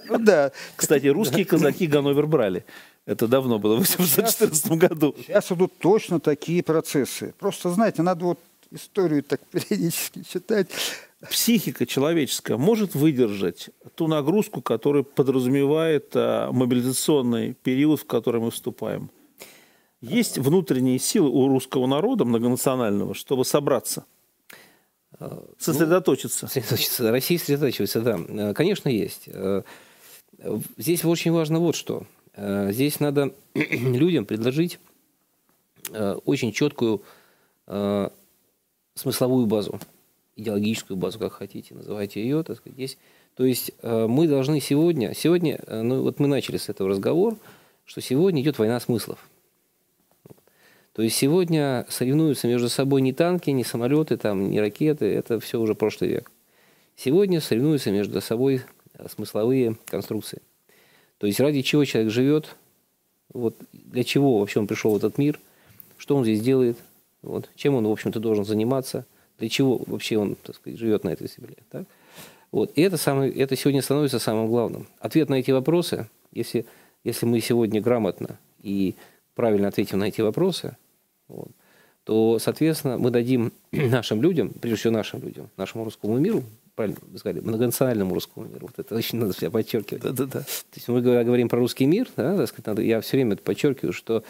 [0.09, 0.51] Ну да.
[0.75, 2.65] Кстати, русские казаки Ганновер брали.
[3.05, 5.15] Это давно было, в 1814 году.
[5.19, 7.35] Сейчас идут точно такие процессы.
[7.37, 8.39] Просто, знаете, надо вот
[8.71, 10.69] историю так периодически читать.
[11.29, 19.09] Психика человеческая может выдержать ту нагрузку, которая подразумевает а, мобилизационный период, в который мы вступаем.
[20.01, 24.05] Есть внутренние силы у русского народа многонационального, чтобы собраться,
[25.57, 26.45] сосредоточиться.
[26.45, 27.11] Ну, сосредоточиться.
[27.11, 28.53] Россия сосредоточивается, да.
[28.53, 29.29] Конечно, есть.
[30.77, 32.05] Здесь очень важно вот что.
[32.37, 34.79] Здесь надо людям предложить
[35.91, 37.01] очень четкую
[38.95, 39.79] смысловую базу,
[40.35, 42.97] идеологическую базу, как хотите, называйте ее, так сказать, есть.
[43.35, 47.37] То есть э, мы должны сегодня, сегодня, э, ну вот мы начали с этого разговор,
[47.85, 49.19] что сегодня идет война смыслов.
[50.93, 55.59] То есть сегодня соревнуются между собой не танки, не самолеты, там, не ракеты, это все
[55.59, 56.31] уже прошлый век.
[56.95, 58.61] Сегодня соревнуются между собой
[58.93, 60.41] э, смысловые конструкции.
[61.17, 62.55] То есть ради чего человек живет,
[63.33, 65.39] вот для чего вообще он пришел в этот мир,
[65.97, 66.77] что он здесь делает,
[67.21, 67.49] вот.
[67.55, 69.05] Чем он, в общем-то, должен заниматься?
[69.39, 71.55] Для чего вообще он, так сказать, живет на этой земле?
[71.69, 71.85] Так?
[72.51, 72.71] Вот.
[72.75, 74.87] И это, самое, это сегодня становится самым главным.
[74.99, 76.65] Ответ на эти вопросы, если,
[77.03, 78.95] если мы сегодня грамотно и
[79.33, 80.77] правильно ответим на эти вопросы,
[81.27, 81.51] вот,
[82.05, 86.43] то, соответственно, мы дадим нашим людям, прежде всего нашим людям, нашему русскому миру,
[86.75, 88.67] правильно вы сказали, многонациональному русскому миру.
[88.67, 90.03] Вот это очень надо себя подчеркивать.
[90.03, 90.39] Да, да, да.
[90.41, 93.43] То есть мы говорим про русский мир, да, так сказать, надо, я все время это
[93.43, 94.23] подчеркиваю, что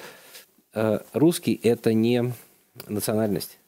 [0.73, 2.33] э, русский– это не
[2.87, 3.59] национальность.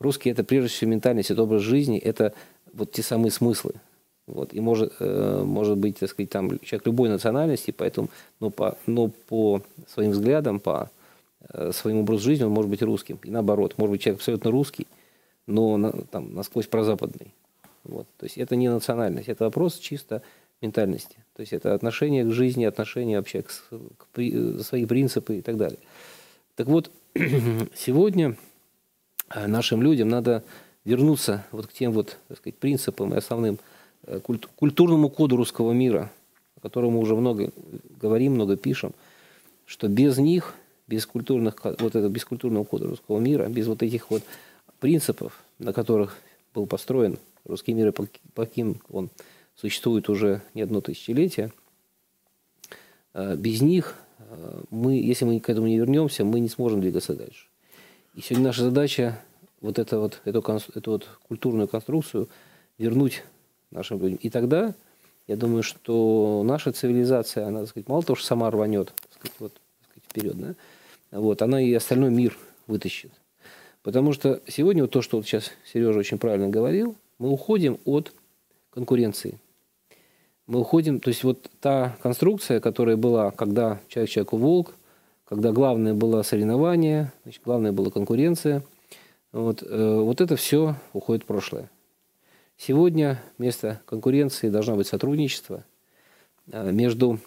[0.00, 2.32] Русский– это прежде всего ментальность, это образ жизни, это
[2.72, 3.74] вот те самые смыслы.
[4.26, 4.52] Вот.
[4.52, 8.08] И может, э, может быть, так сказать, там человек любой национальности, поэтому,
[8.40, 10.90] но по, но по своим взглядам, по
[11.48, 13.18] э, своему образу жизни он может быть русским.
[13.24, 14.86] И наоборот, может быть человек абсолютно русский,
[15.46, 17.32] но на, там, насквозь прозападный.
[17.84, 18.06] Вот.
[18.18, 20.22] То есть это не национальность, это вопрос чисто
[20.60, 21.16] ментальности.
[21.34, 25.56] То есть это отношение к жизни, отношение вообще к, к при, свои принципы и так
[25.56, 25.78] далее.
[26.54, 26.90] Так вот,
[27.74, 28.34] сегодня э,
[29.34, 30.42] нашим людям надо
[30.88, 33.58] вернуться вот к тем вот, так сказать, принципам и основным
[34.04, 36.10] э, культурному коду русского мира,
[36.56, 37.52] о котором мы уже много
[38.00, 38.94] говорим, много пишем,
[39.66, 40.54] что без них,
[40.86, 44.22] без культурных, вот этого без культурного кода русского мира, без вот этих вот
[44.80, 46.16] принципов, на которых
[46.54, 47.92] был построен русский мир, и
[48.34, 49.10] каким он
[49.56, 51.52] существует уже не одно тысячелетие,
[53.12, 57.14] э, без них э, мы, если мы к этому не вернемся, мы не сможем двигаться
[57.14, 57.47] дальше.
[58.18, 59.22] И сегодня наша задача
[59.60, 60.40] вот, это вот эту,
[60.74, 62.28] эту вот культурную конструкцию
[62.76, 63.22] вернуть
[63.70, 64.18] нашим людям.
[64.20, 64.74] И тогда,
[65.28, 69.36] я думаю, что наша цивилизация, она, так сказать, мало того, что сама рванет так сказать,
[69.38, 73.12] вот, так сказать, вперед, да, вот, она и остальной мир вытащит.
[73.84, 78.12] Потому что сегодня вот то, что вот сейчас Сережа очень правильно говорил, мы уходим от
[78.70, 79.38] конкуренции.
[80.48, 84.74] Мы уходим, то есть вот та конструкция, которая была, когда человек человеку волк,
[85.28, 88.64] когда главное было соревнование, значит, главное была конкуренция,
[89.30, 91.70] вот, э, вот это все уходит в прошлое.
[92.56, 95.64] Сегодня вместо конкуренции должно быть сотрудничество.
[96.50, 97.20] Э, между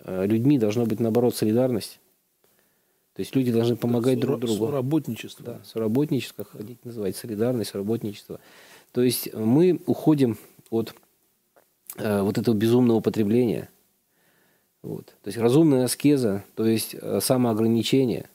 [0.00, 2.00] э, людьми должно быть, наоборот, солидарность.
[3.14, 4.66] То есть люди должны помогать друг другу.
[4.68, 5.44] Соработничество.
[5.44, 8.40] Да, соработничество, как хотите называть, солидарность, соработничество.
[8.92, 10.38] То есть мы уходим
[10.70, 10.94] от
[11.98, 13.68] э, вот этого безумного потребления.
[14.86, 15.06] Вот.
[15.06, 18.26] То есть разумная аскеза, то есть э, самоограничение.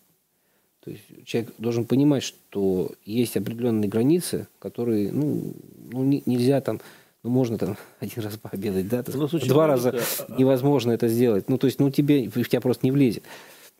[0.84, 5.54] То есть человек должен понимать, что есть определенные границы, которые, ну,
[5.92, 6.82] ну не, нельзя там,
[7.24, 9.98] ну, можно там один раз пообедать, да, ну, два раза
[10.38, 11.48] невозможно это сделать.
[11.48, 13.24] Ну, то есть, ну, тебе, в тебя просто не влезет.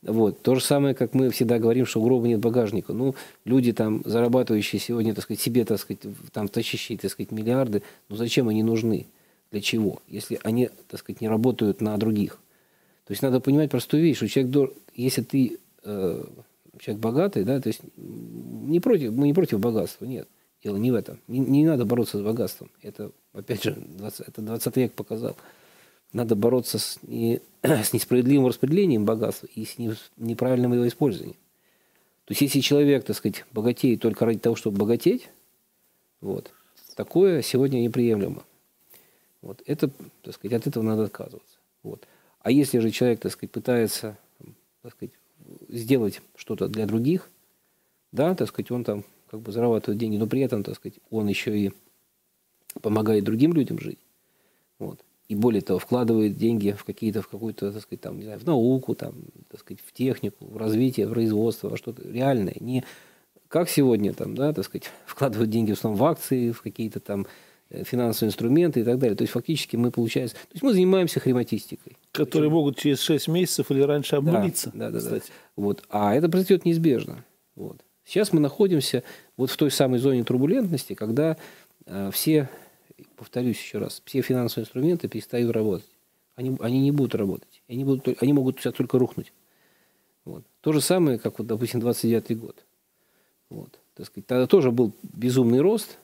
[0.02, 0.42] Вот.
[0.42, 2.94] То же самое, как мы всегда говорим, что у гроба нет багажника.
[2.94, 7.84] Ну, люди там, зарабатывающие сегодня, так сказать, себе, так сказать, там, тащащие, так сказать, миллиарды,
[8.08, 9.08] ну, зачем они нужны?
[9.52, 10.02] Для чего?
[10.08, 12.40] Если они, так сказать, не работают на других.
[13.12, 16.24] То есть надо понимать простую вещь, что человек, если ты э,
[16.80, 20.30] человек богатый, да, то есть не против, мы не против богатства, нет.
[20.64, 21.20] Дело не в этом.
[21.28, 22.72] Не, не надо бороться с богатством.
[22.82, 25.36] Это, опять же, 20, это 20 век показал.
[26.14, 29.76] Надо бороться с, не, с несправедливым распределением богатства и с
[30.16, 31.36] неправильным его использованием.
[32.24, 35.28] То есть, если человек, так сказать, богатеет только ради того, чтобы богатеть,
[36.22, 36.50] вот,
[36.96, 38.42] такое сегодня неприемлемо.
[39.42, 39.90] Вот, это,
[40.22, 41.58] так сказать, от этого надо отказываться.
[41.84, 42.08] Вот.
[42.42, 44.18] А если же человек, так сказать, пытается,
[44.82, 45.14] так сказать,
[45.70, 47.30] сделать что-то для других,
[48.12, 51.28] да, так сказать, он там как бы зарабатывает деньги, но при этом, так сказать, он
[51.28, 51.72] еще и
[52.82, 54.00] помогает другим людям жить.
[54.80, 58.38] Вот и более того, вкладывает деньги в какие-то, в какую-то, так сказать, там, не знаю,
[58.38, 59.14] в науку, там,
[59.50, 62.58] так сказать, в технику, в развитие, в производство, во что-то реальное.
[62.60, 62.84] Не
[63.48, 67.28] как сегодня, там, да, так сказать, вкладывают деньги в основном в акции, в какие-то там
[67.84, 69.16] финансовые инструменты и так далее.
[69.16, 71.98] То есть фактически мы, получается, то есть мы занимаемся хрематистикой.
[72.12, 72.54] Которые Причем...
[72.54, 74.72] могут через 6 месяцев или раньше обнулиться.
[74.74, 75.20] Да, да, да, да.
[75.56, 75.84] Вот.
[75.90, 77.24] А это произойдет неизбежно.
[77.56, 77.78] Вот.
[78.04, 79.04] Сейчас мы находимся
[79.38, 81.38] вот в той самой зоне турбулентности, когда
[81.86, 82.50] э, все
[83.16, 85.90] повторюсь еще раз, все финансовые инструменты перестают работать.
[86.36, 87.62] Они, они не будут работать.
[87.68, 89.32] Они, будут, они могут сейчас только рухнуть.
[90.26, 90.44] Вот.
[90.62, 92.66] То же самое, как, вот, допустим, 29 год.
[93.50, 93.80] Вот.
[93.96, 95.98] Так сказать, тогда тоже был безумный рост,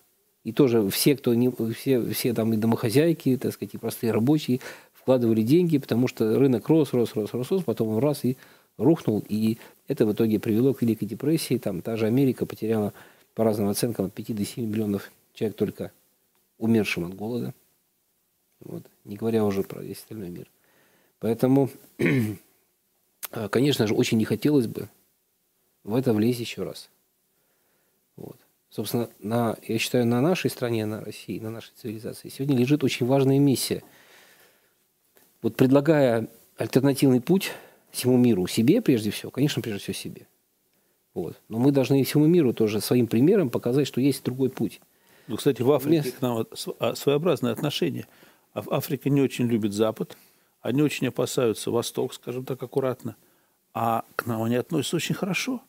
[0.47, 4.61] и тоже все, кто не, все, все там и домохозяйки, так сказать, и простые рабочие
[4.93, 8.37] вкладывали деньги, потому что рынок рос, рос, рос, рос, рос, потом он раз и
[8.77, 9.57] рухнул, и
[9.89, 11.57] это в итоге привело к Великой депрессии.
[11.57, 12.93] Там та же Америка потеряла
[13.33, 15.91] по разным оценкам от 5 до 7 миллионов человек только
[16.59, 17.53] умершим от голода.
[18.61, 18.83] Вот.
[19.03, 20.47] Не говоря уже про весь остальной мир.
[21.19, 21.69] Поэтому,
[23.51, 24.87] конечно же, очень не хотелось бы
[25.83, 26.89] в это влезть еще раз.
[28.69, 33.05] Собственно, на, я считаю, на нашей стране, на России, на нашей цивилизации сегодня лежит очень
[33.05, 33.83] важная миссия.
[35.41, 37.51] Вот предлагая альтернативный путь
[37.91, 40.27] всему миру, себе прежде всего, конечно, прежде всего себе.
[41.13, 41.39] Вот.
[41.49, 44.81] Но мы должны всему миру тоже своим примером показать, что есть другой путь.
[45.27, 46.45] Ну, кстати, в Африке к нам
[46.79, 48.05] а, своеобразное отношение.
[48.53, 50.17] А Африка не очень любит Запад,
[50.61, 53.15] они очень опасаются Восток, скажем так, аккуратно.
[53.73, 55.61] А к нам они относятся очень хорошо.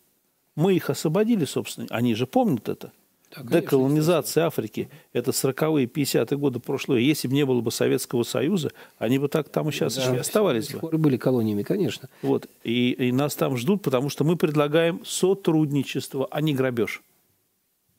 [0.58, 2.90] Мы их освободили, собственно, они же помнят это.
[3.36, 6.98] Да, Деколонизация Африки– это 40-е, 50-е годы прошлого.
[6.98, 10.18] Если бы не было бы Советского Союза, они бы так там и сейчас да, и
[10.18, 10.98] оставались бы.
[10.98, 12.08] были колониями, конечно.
[12.22, 12.48] Вот.
[12.64, 17.02] И, и нас там ждут, потому что мы предлагаем сотрудничество, а не грабеж.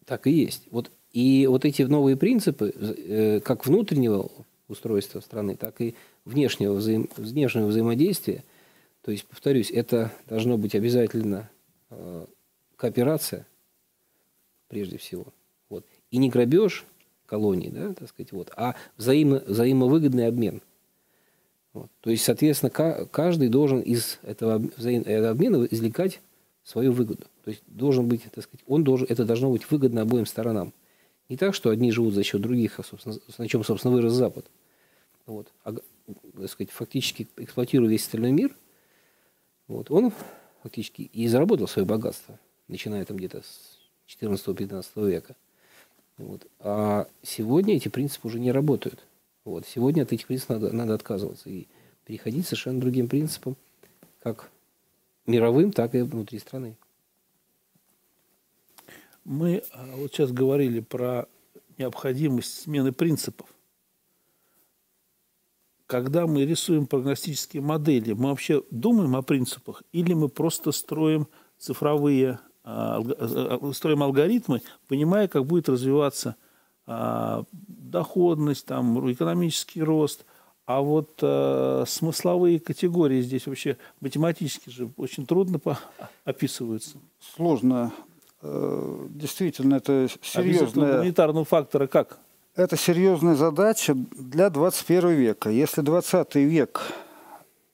[0.06, 0.64] Так и есть.
[0.70, 0.92] Вот.
[1.14, 4.30] И вот эти новые принципы, э, как внутреннего
[4.68, 5.96] устройства страны, так и
[6.26, 8.44] внешнего, взаим, внешнего взаимодействия,
[9.06, 11.50] то есть, повторюсь, это должно быть обязательно
[11.90, 12.26] э,
[12.80, 13.46] кооперация,
[14.70, 15.28] прежде всего.
[15.70, 15.86] Вот.
[16.12, 16.86] И не грабеж
[17.26, 20.62] колонии, да, так сказать, вот, а взаимо, взаимовыгодный обмен.
[21.74, 21.92] Вот.
[22.02, 26.22] То есть, соответственно, каждый должен из этого, этого обмена извлекать
[26.64, 27.26] свою выгоду.
[27.44, 30.74] То есть должен быть, так сказать, он должен, это должно быть выгодно обоим сторонам.
[31.28, 34.46] Не так, что одни живут за счет других, а, собственно, на чем, собственно, вырос Запад.
[35.28, 35.52] Вот.
[35.64, 38.56] А, так сказать, фактически эксплуатируя весь остальной мир,
[39.68, 40.12] вот, он
[40.64, 42.40] фактически и заработал свое богатство,
[42.70, 43.80] начиная там где-то с
[44.22, 45.36] 14-15 века.
[46.18, 46.48] Вот.
[46.60, 49.04] А сегодня эти принципы уже не работают.
[49.44, 49.68] Вот.
[49.68, 51.68] Сегодня от этих принципов надо, надо отказываться и
[52.06, 53.56] переходить совершенно другим принципам,
[54.22, 54.50] как
[55.26, 56.76] мировым, так и внутри страны.
[59.24, 61.28] Мы а, вот сейчас говорили про
[61.78, 63.48] необходимость смены принципов.
[65.86, 72.40] Когда мы рисуем прогностические модели, мы вообще думаем о принципах или мы просто строим цифровые
[73.74, 76.36] строим алгоритмы, понимая, как будет развиваться
[76.86, 80.26] а, доходность, там, экономический рост.
[80.66, 85.80] А вот э, смысловые категории здесь вообще математически же очень трудно по-
[86.26, 86.98] описываются.
[87.36, 87.92] Сложно.
[88.44, 90.94] Э, действительно, это серьезная...
[90.94, 92.20] гуманитарного фактора как?
[92.56, 95.50] Это серьезная задача для 21 века.
[95.50, 96.82] Если 20 век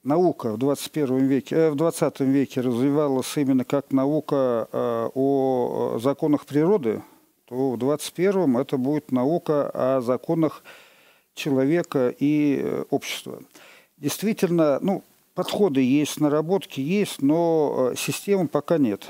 [0.06, 6.46] наука в 21 веке, э, в 20 веке развивалась именно как наука э, о законах
[6.46, 7.02] природы,
[7.46, 10.64] то в 21 это будет наука о законах
[11.34, 13.42] человека и э, общества.
[13.98, 15.04] Действительно, ну,
[15.34, 19.08] подходы есть, наработки есть, но системы пока нет.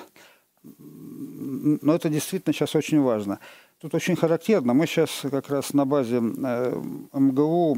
[0.64, 3.40] Но это действительно сейчас очень важно.
[3.80, 4.74] Тут очень характерно.
[4.74, 7.78] Мы сейчас как раз на базе МГУ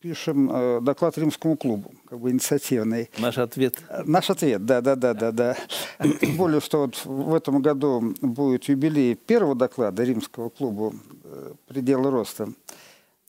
[0.00, 3.10] пишем э, доклад Римскому клубу, как бы инициативный.
[3.18, 3.76] Наш ответ.
[4.06, 5.56] Наш ответ, да, да, да, да, да.
[6.20, 10.92] Тем более, что вот в этом году будет юбилей первого доклада Римского клуба
[11.24, 12.48] э, «Пределы роста».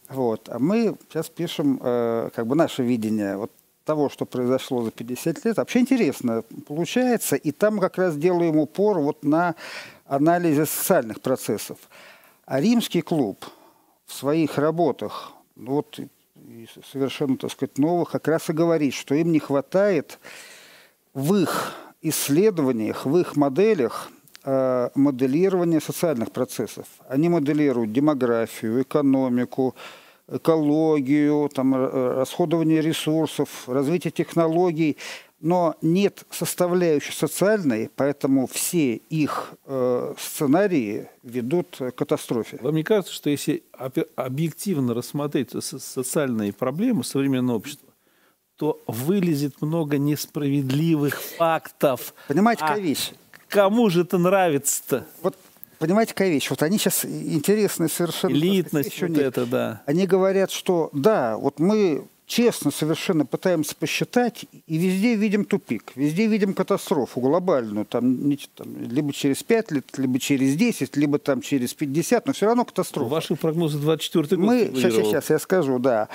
[0.08, 0.48] Вот.
[0.50, 3.52] А мы сейчас пишем э, как бы наше видение вот
[3.84, 5.58] того, что произошло за 50 лет.
[5.58, 9.56] Вообще интересно получается, и там как раз делаем упор вот на
[10.06, 11.78] анализе социальных процессов.
[12.46, 13.46] А Римский клуб
[14.06, 16.00] в своих работах, ну вот
[16.92, 20.20] совершенно, так сказать, новых, как раз и говорит, что им не хватает
[21.14, 24.12] в их исследованиях, в их моделях
[24.44, 26.86] э, моделирования социальных процессов.
[27.08, 29.76] Они моделируют демографию, экономику,
[30.28, 34.98] экологию, там, расходование ресурсов, развитие технологий
[35.42, 42.60] но нет составляющей социальной, поэтому все их э, сценарии ведут к катастрофе.
[42.62, 43.64] Вам не кажется, что если
[44.16, 47.90] объективно рассмотреть социальные проблемы современного общества,
[48.56, 52.14] то вылезет много несправедливых фактов.
[52.28, 53.12] Понимаете, какая а вещь?
[53.50, 55.08] Кому же это нравится-то?
[55.24, 55.36] Вот
[55.80, 56.48] понимаете, какая вещь?
[56.52, 58.32] Вот они сейчас интересные совершенно.
[58.32, 59.20] Элитность вот нет.
[59.20, 59.82] это, да.
[59.88, 66.28] Они говорят, что да, вот мы честно совершенно пытаемся посчитать, и везде видим тупик, везде
[66.28, 71.42] видим катастрофу глобальную, там, не, там, либо через 5 лет, либо через 10, либо там
[71.42, 73.10] через 50, но все равно катастрофа.
[73.10, 74.46] Ваши прогнозы 24 год.
[74.46, 76.08] Мы, сейчас, сейчас, сейчас я скажу, да.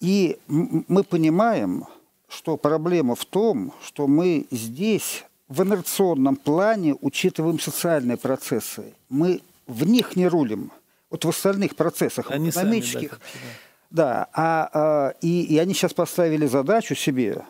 [0.00, 1.84] И мы понимаем,
[2.28, 8.92] что проблема в том, что мы здесь в инерционном плане учитываем социальные процессы.
[9.08, 10.72] Мы в них не рулим.
[11.10, 13.10] Вот в остальных процессах Они экономических.
[13.10, 17.44] Сами, да, да, а, а, и, и они сейчас поставили задачу себе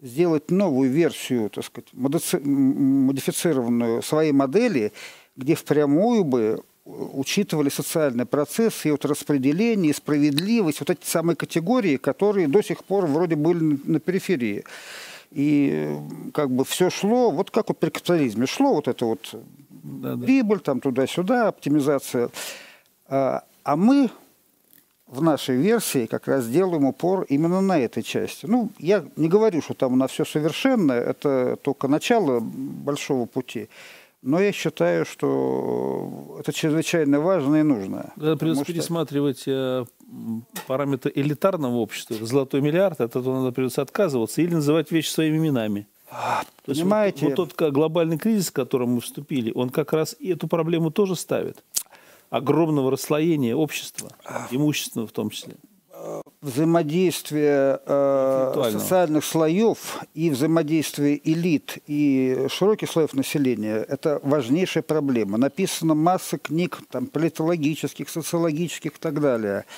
[0.00, 4.92] сделать новую версию, так сказать, модифицированную своей модели,
[5.34, 11.96] где впрямую бы учитывали социальный процесс и вот распределение, и справедливость, вот эти самые категории,
[11.96, 14.62] которые до сих пор вроде были на периферии.
[15.32, 15.96] И
[16.32, 19.34] как бы все шло, вот как вот при капитализме шло вот это вот
[19.68, 20.24] да, да.
[20.24, 22.30] прибыль там туда-сюда, оптимизация.
[23.08, 24.10] А, а мы
[25.08, 28.46] в нашей версии как раз делаем упор именно на этой части.
[28.46, 33.68] Ну, я не говорю, что там у нас все совершенно, это только начало большого пути.
[34.20, 38.12] Но я считаю, что это чрезвычайно важно и нужно.
[38.16, 38.72] Да, придется что...
[38.72, 39.84] пересматривать э,
[40.66, 42.16] параметры элитарного общества.
[42.20, 45.86] Золотой миллиард, от этого надо придется отказываться или называть вещи своими именами.
[46.64, 47.26] Понимаете?
[47.26, 50.90] вот, вот тот глобальный кризис, в котором мы вступили, он как раз и эту проблему
[50.90, 51.62] тоже ставит.
[52.30, 54.10] Огромного расслоения общества,
[54.50, 55.56] имущественного в том числе.
[56.40, 65.38] Взаимодействие э, социальных слоев и взаимодействие элит и широких слоев населения– это важнейшая проблема.
[65.38, 69.64] Написано масса книг там, политологических, социологических и так далее–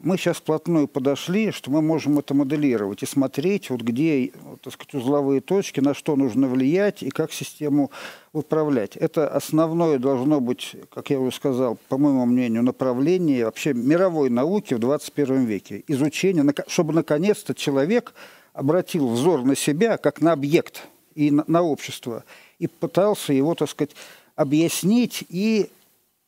[0.00, 4.32] мы сейчас вплотную подошли, что мы можем это моделировать и смотреть, вот где
[4.62, 7.90] так сказать, узловые точки, на что нужно влиять и как систему
[8.32, 8.96] управлять.
[8.96, 14.74] Это основное должно быть, как я уже сказал, по моему мнению, направление вообще мировой науки
[14.74, 15.82] в 21 веке.
[15.88, 18.14] Изучение, чтобы наконец-то человек
[18.52, 22.24] обратил взор на себя как на объект и на, на общество
[22.58, 23.96] и пытался его, так сказать,
[24.36, 25.70] объяснить и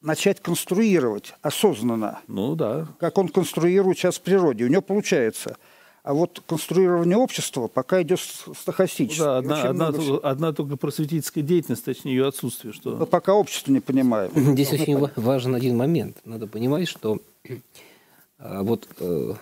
[0.03, 2.21] начать конструировать осознанно.
[2.27, 2.89] Ну да.
[2.99, 4.65] Как он конструирует сейчас в природе.
[4.65, 5.57] У него получается.
[6.03, 9.21] А вот конструирование общества пока идет стахастически.
[9.21, 10.19] Ну, да, одна, одна, много...
[10.27, 12.73] одна только просветительская деятельность, точнее ее отсутствие.
[12.73, 12.97] Что...
[12.97, 14.33] Но пока общество не понимает.
[14.35, 15.17] Здесь очень понять.
[15.17, 16.17] важен один момент.
[16.25, 17.19] Надо понимать, что
[18.39, 19.35] а, вот э,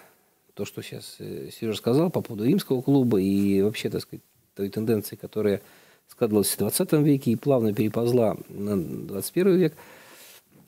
[0.54, 4.22] то, что сейчас э, Сережа сказал по поводу римского клуба и вообще, так сказать,
[4.56, 5.62] той тенденции, которая
[6.08, 9.74] складывалась в 20 веке и плавно переползла на 21 век–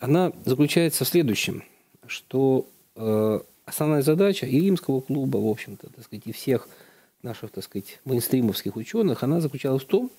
[0.00, 1.62] она заключается в следующем,
[2.06, 6.68] что э, основная задача и римского клуба, в общем-то, так сказать, и всех
[7.22, 10.10] наших, так сказать, мейнстримовских ученых, она заключалась в том,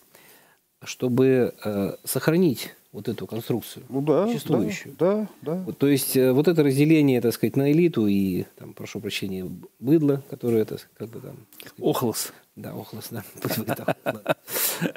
[0.84, 4.96] чтобы э, сохранить вот эту конструкцию ну, да, существующую.
[5.00, 5.64] Да, да, да.
[5.64, 9.50] Вот, то есть э, вот это разделение, так сказать, на элиту и, там, прошу прощения,
[9.80, 11.38] быдло, которое это как бы там...
[11.60, 12.34] Сказать, Охлос.
[12.56, 13.24] Да, охлос, да.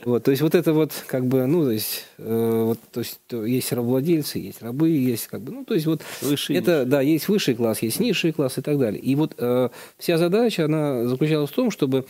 [0.05, 3.21] Вот, то есть вот это вот как бы, ну, то есть, э, вот, то есть
[3.31, 7.29] есть рабовладельцы, есть рабы, есть как бы, ну, то есть вот высший это, да, есть
[7.29, 9.01] высший класс, есть низший класс и так далее.
[9.01, 12.07] И вот э, вся задача, она заключалась в том, чтобы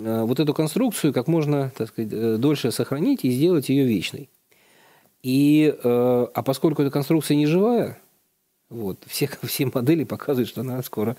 [0.00, 4.28] э, вот эту конструкцию как можно, так сказать, э, дольше сохранить и сделать ее вечной.
[5.22, 7.98] И, э, а поскольку эта конструкция не живая,
[8.70, 8.98] вот.
[9.06, 11.16] Все, все модели показывают, что она скоро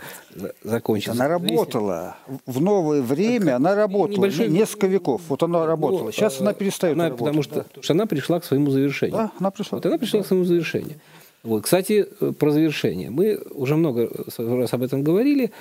[0.63, 1.11] закончится.
[1.11, 2.17] Она работала.
[2.45, 4.25] В новое время она работала.
[4.25, 4.47] Небольшой...
[4.47, 5.21] Несколько веков.
[5.27, 6.05] Вот она работала.
[6.05, 7.25] Ну, Сейчас она перестает она, работать.
[7.25, 7.63] Потому что, да.
[7.63, 9.17] потому что она пришла к своему завершению.
[9.17, 9.77] Да, она пришла.
[9.77, 10.23] Вот она пришла да.
[10.23, 10.99] к своему завершению.
[11.43, 11.63] Вот.
[11.63, 13.09] Кстати, э, про завершение.
[13.09, 15.51] Мы уже много раз об этом говорили.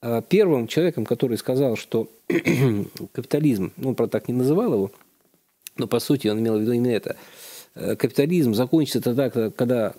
[0.00, 2.08] А первым человеком, который сказал, что
[3.12, 4.90] капитализм, ну, он, правда, так не называл его,
[5.76, 7.16] но по сути он имел в виду именно это,
[7.74, 9.94] э, капитализм закончится тогда, когда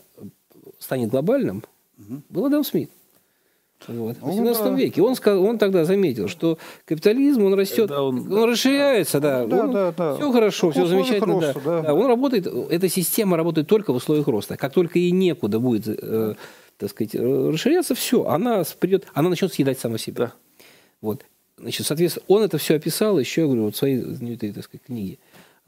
[0.79, 1.63] станет глобальным,
[1.97, 2.21] угу.
[2.29, 2.89] был Адам Смит.
[3.87, 4.75] Вот, в 18 ну, да.
[4.75, 5.01] веке.
[5.01, 9.71] Он, сказал, он тогда заметил, что капитализм, он растет, он, он расширяется, да, да, он,
[9.71, 10.15] да, да.
[10.15, 11.33] все хорошо, ну, все замечательно.
[11.35, 11.81] Роста, да.
[11.83, 11.93] Да.
[11.93, 14.57] Он работает, эта система работает только в условиях роста.
[14.57, 16.35] Как только ей некуда будет, э,
[16.77, 20.25] так сказать, расширяться, все, она придет, она начнет съедать сама себя.
[20.25, 20.33] Да.
[21.01, 21.25] Вот.
[21.57, 24.85] Значит, соответственно, он это все описал еще, я говорю, вот в своей знаменитой, так сказать,
[24.85, 25.17] книге.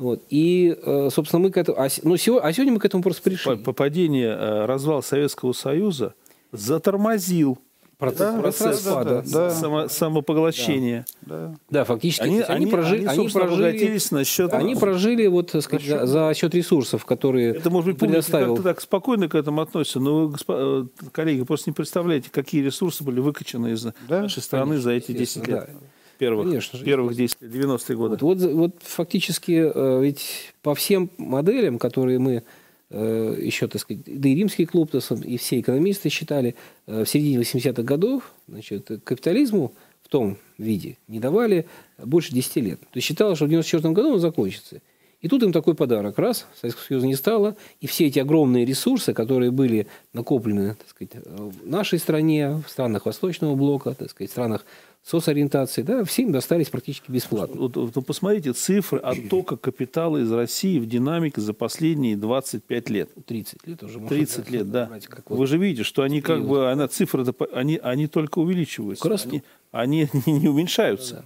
[0.02, 0.24] Вот.
[0.32, 1.80] И, э, собственно, мы к этому...
[1.80, 3.56] А, ну, сегодня, а сегодня мы к этому просто пришли.
[3.58, 6.16] Попадение, э, развал Советского Союза
[6.52, 7.60] затормозил
[8.00, 11.06] процесс, да, процесс да, распада, да, да, само, самопоглощения.
[11.22, 11.56] Да, да.
[11.70, 12.24] да фактически.
[12.24, 16.34] Они, они, они прожили, они, прожили, на счет, они прожили вот, так сказать, за, за
[16.34, 18.56] счет ресурсов, которые Это, может быть, предоставил.
[18.56, 23.04] как-то так спокойно к этому относятся, но вы, э, коллеги, просто не представляете, какие ресурсы
[23.04, 24.24] были выкачаны из да?
[24.24, 25.70] нашей страны Конечно, за эти 10 лет.
[25.72, 25.80] Да
[26.22, 28.18] первых, Конечно, первых 10 90-е годы.
[28.22, 32.44] Вот, вот, вот фактически э, ведь по всем моделям, которые мы
[32.92, 36.54] э, еще, так сказать, да и римский клуб, и все экономисты считали,
[36.86, 41.66] э, в середине 80-х годов значит, капитализму в том виде не давали
[41.98, 42.80] больше 10 лет.
[42.80, 44.80] То есть считалось, что в 94 году он закончится.
[45.22, 46.20] И тут им такой подарок.
[46.20, 51.26] Раз, Советского Союза не стало, и все эти огромные ресурсы, которые были накоплены так сказать,
[51.26, 54.66] в нашей стране, в странах Восточного блока, так сказать, в странах
[55.04, 57.60] соцориентации, да, всем достались практически бесплатно.
[57.60, 63.10] Вот, вот посмотрите цифры оттока капитала из России в динамике за последние 25 лет.
[63.26, 64.00] 30 лет уже.
[64.00, 64.86] 30 лет, да.
[64.86, 68.40] Брать, как Вы вот же видите, что они как бы, она, цифры, они, они только
[68.40, 69.10] увеличиваются.
[69.12, 71.16] Они, они не уменьшаются.
[71.16, 71.24] Да.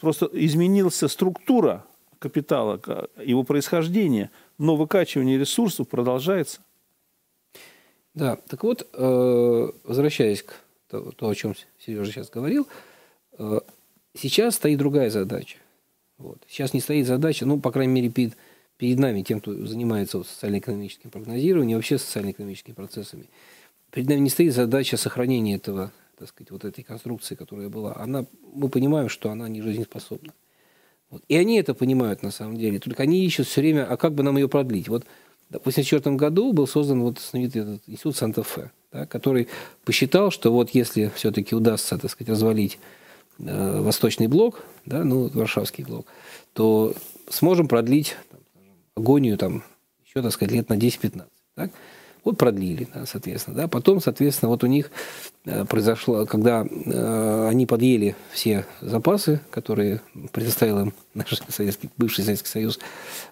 [0.00, 1.84] Просто изменилась структура
[2.18, 2.80] капитала,
[3.22, 6.60] его происхождение, но выкачивание ресурсов продолжается.
[8.14, 10.54] Да, так вот, э, возвращаясь к
[10.88, 12.66] то, о чем Сережа сейчас говорил,
[14.14, 15.58] сейчас стоит другая задача.
[16.18, 16.38] Вот.
[16.48, 18.36] Сейчас не стоит задача, ну, по крайней мере, перед,
[18.78, 23.26] перед нами, тем, кто занимается вот, социально-экономическим прогнозированием, вообще социально-экономическими процессами,
[23.90, 27.96] перед нами не стоит задача сохранения этого, так сказать, вот этой конструкции, которая была.
[27.96, 28.24] Она,
[28.54, 30.32] мы понимаем, что она не жизнеспособна.
[31.10, 31.22] Вот.
[31.28, 32.78] И они это понимают на самом деле.
[32.78, 34.88] Только они ищут все время, а как бы нам ее продлить?
[34.88, 35.04] Вот
[35.50, 39.48] в 1984 году был создан вот знаменитый этот институт Санта-Фе, да, который
[39.84, 42.78] посчитал, что вот если все-таки удастся, так сказать, развалить
[43.38, 46.06] э, Восточный блок, да, ну, Варшавский блок,
[46.52, 46.94] то
[47.28, 48.40] сможем продлить там,
[48.94, 49.62] агонию там,
[50.04, 51.24] еще, так сказать, лет на 10-15.
[51.54, 51.70] Так?
[52.26, 53.56] Вот продлили, да, соответственно.
[53.56, 53.68] Да.
[53.68, 54.90] Потом, соответственно, вот у них
[55.44, 60.00] э, произошло, когда э, они подъели все запасы, которые
[60.32, 62.80] предоставил им наш Советский, бывший Советский Союз,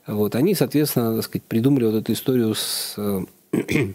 [0.07, 3.25] вот, они, соответственно, так сказать, придумали вот эту историю с э,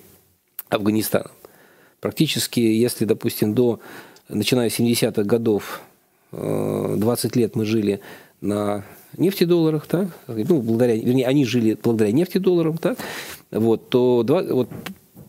[0.69, 1.31] Афганистаном.
[2.01, 3.79] Практически, если, допустим, до,
[4.27, 5.79] начиная с 70-х годов,
[6.31, 8.01] 20 лет мы жили
[8.41, 8.85] на
[9.17, 12.97] нефтедолларах, так, ну, благодаря, вернее, они жили благодаря нефтедолларам, так,
[13.51, 14.69] вот, то два, вот,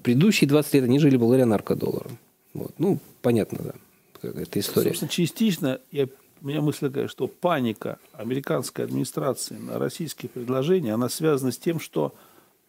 [0.03, 2.19] предыдущие 20 лет они жили благодаря наркодолларам.
[2.53, 3.73] Вот, ну, понятно, да,
[4.21, 4.89] какая-то история.
[4.89, 6.09] Собственно, частично я
[6.43, 11.79] у меня мысль такая, что паника американской администрации на российские предложения, она связана с тем,
[11.81, 12.15] что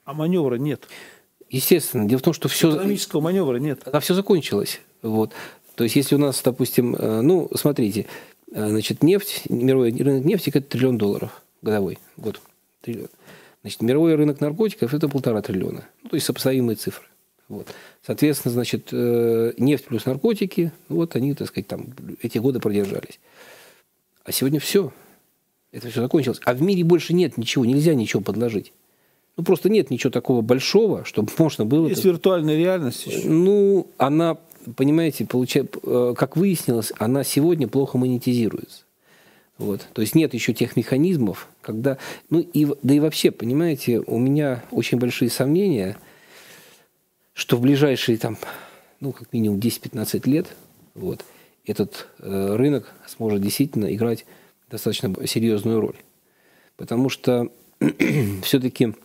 [0.04, 0.88] а маневра нет.
[1.50, 2.06] Естественно.
[2.08, 2.72] Дело в том, что все...
[2.72, 3.82] Экономического маневра нет.
[3.86, 4.82] Она все закончилось.
[5.02, 5.32] Вот.
[5.76, 8.06] То есть, если у нас, допустим, э, ну, смотрите,
[8.52, 12.42] э, значит, нефть, мировой рынок нефти– это триллион долларов годовой, год.
[12.82, 13.10] Триллион.
[13.62, 15.88] Значит, мировой рынок наркотиков– это полтора триллиона.
[16.04, 17.06] Ну, то есть, сопоставимые цифры.
[17.48, 17.68] Вот.
[18.06, 21.88] Соответственно, значит, э, нефть плюс наркотики, вот они, так сказать, там
[22.22, 23.20] эти годы продержались.
[24.24, 24.94] А сегодня все.
[25.72, 26.40] Это все закончилось.
[26.46, 28.74] А в мире больше нет ничего, нельзя ничего подложить.
[29.38, 31.88] Ну, просто нет ничего такого большого, чтобы можно было...
[31.88, 33.28] Есть виртуальная реальность еще.
[33.28, 34.38] Ну, она,
[34.76, 38.84] понимаете, получает, э, как выяснилось, она сегодня плохо монетизируется.
[39.58, 39.88] Вот.
[39.94, 41.98] То есть нет еще тех механизмов, когда...
[42.30, 45.98] Ну, и, да и вообще, понимаете, у меня очень большие сомнения,
[47.34, 48.38] что в ближайшие, там,
[49.00, 50.48] ну, как минимум 10-15 лет,
[50.96, 51.24] вот,
[51.66, 54.26] этот э, рынок сможет действительно играть
[54.70, 55.98] достаточно серьезную роль.
[56.76, 57.52] Потому что
[58.44, 58.96] все-таки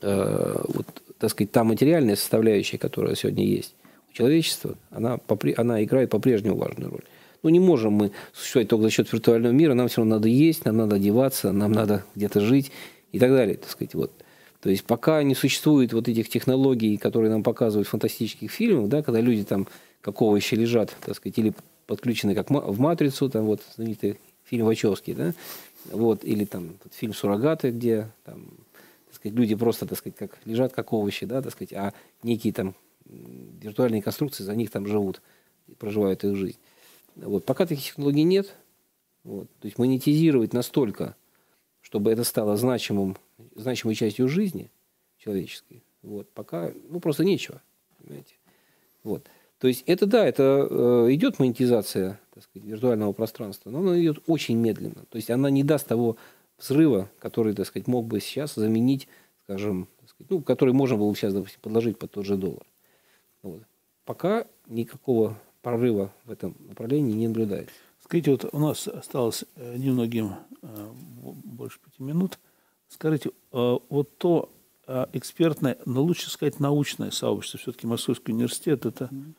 [0.00, 0.86] э, вот,
[1.18, 3.74] так сказать, та материальная составляющая, которая сегодня есть
[4.16, 5.20] человечества, она,
[5.56, 7.04] она играет по-прежнему важную роль.
[7.42, 10.64] Ну, не можем мы существовать только за счет виртуального мира, нам все равно надо есть,
[10.64, 12.72] нам надо одеваться, нам надо где-то жить
[13.12, 14.12] и так далее, так сказать, вот.
[14.60, 19.02] То есть пока не существует вот этих технологий, которые нам показывают в фантастических фильмах, да,
[19.02, 19.68] когда люди там
[20.00, 21.54] какого еще лежат, так сказать, или
[21.86, 25.34] подключены как в «Матрицу», там вот знаменитый фильм Вачовский, да,
[25.92, 28.46] вот, или там фильм «Суррогаты», где там
[29.12, 31.92] сказать, люди просто, так сказать, как лежат как овощи, да, так сказать, а
[32.22, 32.74] некие там
[33.08, 35.20] виртуальные конструкции за них там живут,
[35.78, 36.58] проживают их жизнь.
[37.16, 37.44] Вот.
[37.44, 38.54] Пока таких технологий нет,
[39.24, 41.16] вот, то есть монетизировать настолько,
[41.80, 43.16] чтобы это стало значимым,
[43.54, 44.70] значимой частью жизни
[45.18, 47.60] человеческой, вот, пока ну, просто нечего.
[47.98, 48.34] Понимаете?
[49.02, 49.26] Вот.
[49.58, 54.18] То есть это да, это э, идет монетизация так сказать, виртуального пространства, но она идет
[54.26, 55.04] очень медленно.
[55.08, 56.16] То есть она не даст того
[56.58, 59.08] взрыва, который, так сказать, мог бы сейчас заменить,
[59.44, 62.66] скажем, сказать, ну, который можно было бы сейчас, допустим, подложить под тот же доллар.
[63.46, 63.62] Вот.
[64.04, 67.74] Пока никакого прорыва в этом направлении не наблюдается.
[68.02, 70.90] Скажите, вот у нас осталось э, немногим э,
[71.44, 72.38] больше пяти минут.
[72.88, 74.52] Скажите, э, вот то
[75.12, 79.32] экспертное, но лучше сказать научное сообщество, все-таки Московский университет, это, mm-hmm.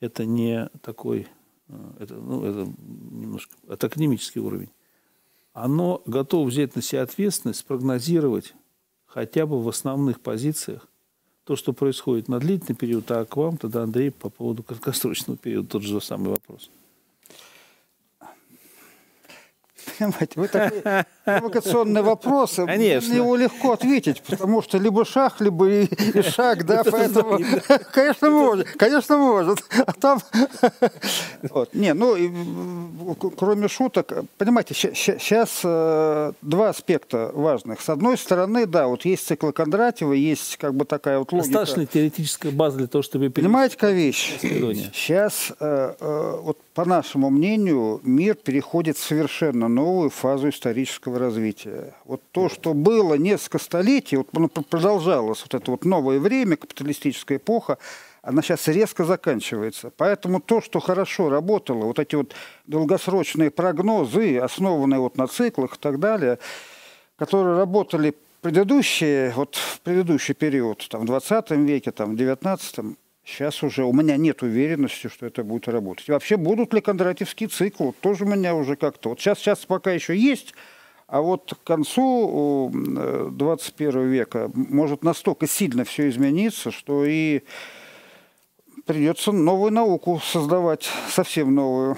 [0.00, 1.26] это не такой,
[1.98, 4.68] это, ну, это немножко, это академический уровень
[5.52, 8.54] оно готово взять на себя ответственность, спрогнозировать
[9.06, 10.88] хотя бы в основных позициях
[11.44, 15.68] то, что происходит на длительный период, а к вам тогда, Андрей, по поводу краткосрочного периода
[15.68, 16.70] тот же самый вопрос.
[19.98, 20.82] Понимаете, вы такой
[21.24, 22.54] провокационный вопрос.
[22.56, 23.10] Конечно.
[23.10, 27.38] На него легко ответить, потому что либо шах, либо и, и шаг, да, поэтому,
[27.92, 29.58] конечно, может, конечно, может.
[29.86, 30.20] А там,
[31.42, 31.74] вот.
[31.74, 32.30] не, ну, и,
[33.36, 37.80] кроме шуток, понимаете, сейчас э, два аспекта важных.
[37.80, 41.52] С одной стороны, да, вот есть цикл Кондратьева, есть как бы такая вот логика.
[41.52, 43.30] Достаточно теоретическая база для того, чтобы...
[43.30, 44.38] Понимаете, какая вещь?
[44.40, 51.94] Сейчас, э, э, вот по нашему мнению, мир переходит в совершенно новую фазу исторического развития.
[52.04, 54.28] Вот то, что было несколько столетий, вот
[54.68, 57.78] продолжалось вот это вот новое время, капиталистическая эпоха,
[58.22, 59.90] она сейчас резко заканчивается.
[59.96, 62.34] Поэтому то, что хорошо работало, вот эти вот
[62.66, 66.38] долгосрочные прогнозы, основанные вот на циклах и так далее,
[67.16, 73.62] которые работали предыдущие, вот в предыдущий период, там, в 20 веке, там, в 19 Сейчас
[73.62, 76.08] уже у меня нет уверенности, что это будет работать.
[76.08, 77.92] Вообще, будут ли кондратьевские циклы?
[78.00, 79.10] Тоже у меня уже как-то...
[79.10, 80.54] Вот сейчас, сейчас пока еще есть,
[81.06, 87.42] а вот к концу 21 э, века может настолько сильно все измениться, что и
[88.86, 91.96] придется новую науку создавать, совсем новую.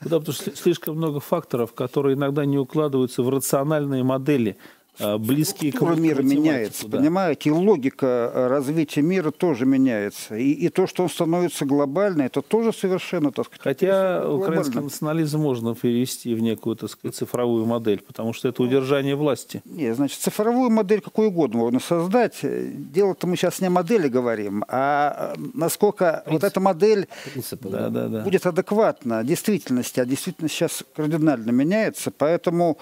[0.00, 4.56] Да, потому что слишком много факторов, которые иногда не укладываются в рациональные модели
[4.98, 6.98] близкие Культура к мира меняется, да.
[6.98, 7.48] понимаете?
[7.48, 10.36] И логика э, развития мира тоже меняется.
[10.36, 15.40] И, и то, что он становится глобальным, это тоже совершенно, так сказать, Хотя украинский национализм
[15.40, 19.62] можно перевести в некую, так сказать, цифровую модель, потому что это удержание власти.
[19.64, 22.40] Не, значит, цифровую модель какую угодно можно создать.
[22.42, 26.32] Дело-то мы сейчас не о модели говорим, а э, насколько Принцип.
[26.32, 28.20] вот эта модель Принцип, да, да, да.
[28.22, 32.78] будет адекватна действительности, а действительность сейчас кардинально меняется, поэтому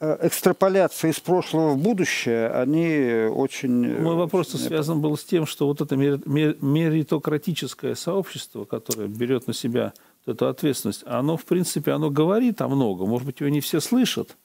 [0.00, 4.00] Э, экстраполяция из прошлого в будущее, они очень...
[4.00, 9.54] Мой вопрос очень связан был с тем, что вот это меритократическое сообщество, которое берет на
[9.54, 9.92] себя
[10.24, 13.08] эту ответственность, оно, в принципе, оно говорит о многом.
[13.08, 14.36] Может быть, его не все слышат,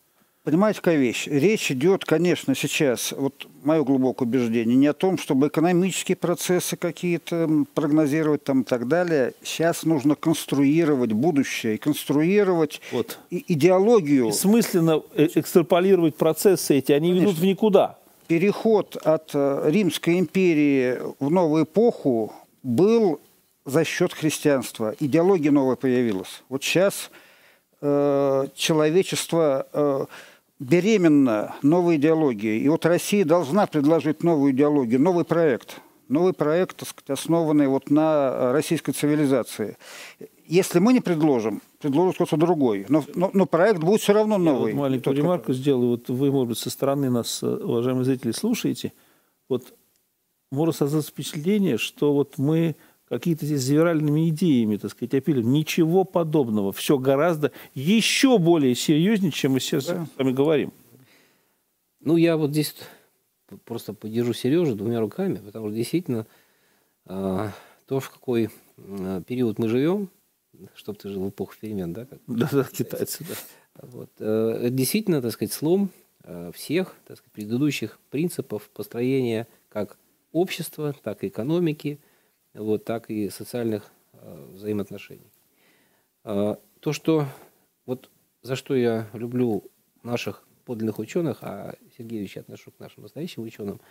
[0.44, 1.26] Понимаете, какая вещь?
[1.28, 7.50] Речь идет, конечно, сейчас, вот мое глубокое убеждение, не о том, чтобы экономические процессы какие-то
[7.74, 9.34] прогнозировать там и так далее.
[9.42, 13.20] Сейчас нужно конструировать будущее и конструировать вот.
[13.30, 14.28] и идеологию.
[14.28, 17.28] Бессмысленно э, экстраполировать процессы эти, они конечно.
[17.28, 17.98] ведут в никуда.
[18.28, 22.34] Переход от э, Римской империи в новую эпоху
[22.64, 23.22] был
[23.64, 24.94] за счет христианства.
[25.00, 26.44] Идеология новая появилась.
[26.50, 27.12] Вот сейчас
[27.80, 29.68] э, человечество...
[29.72, 30.06] Э,
[30.64, 32.62] беременна новой идеологией.
[32.62, 35.82] И вот Россия должна предложить новую идеологию, новый проект.
[36.10, 39.78] Новый проект, так сказать, основанный вот на российской цивилизации.
[40.46, 42.86] Если мы не предложим, предложит кто-то другой.
[42.90, 44.72] Но, но, но проект будет все равно новый.
[44.72, 45.56] Я вот маленькую ремарку который...
[45.58, 45.90] сделаю.
[45.92, 48.92] Вот вы, может быть, со стороны нас, уважаемые зрители, слушаете.
[49.50, 49.74] Вот
[50.52, 52.76] можно создать впечатление, что вот мы
[53.14, 55.52] какие-то здесь завиральными идеями, так сказать, опилим.
[55.52, 56.72] Ничего подобного.
[56.72, 60.06] Все гораздо еще более серьезнее, чем мы сейчас да.
[60.06, 60.74] с вами говорим.
[62.02, 62.76] Ну, я вот здесь
[63.66, 66.26] просто поддержу Сережу двумя руками, потому что действительно
[67.06, 67.50] э,
[67.86, 70.10] то, в какой э, период мы живем,
[70.74, 72.06] чтобы ты жил в эпоху перемен, да?
[72.06, 73.88] Как, да, да, китайцы, да.
[73.88, 75.92] Вот, э, это действительно, так сказать, слом
[76.24, 79.98] э, всех так сказать, предыдущих принципов построения как
[80.32, 82.00] общества, так и экономики–
[82.54, 85.32] вот, так и социальных э, взаимоотношений.
[86.24, 87.26] Э, то, что
[87.86, 88.10] вот
[88.42, 89.64] за что я люблю
[90.04, 93.82] наших подлинных ученых, а Сергеевича отношу к нашим настоящим ученым,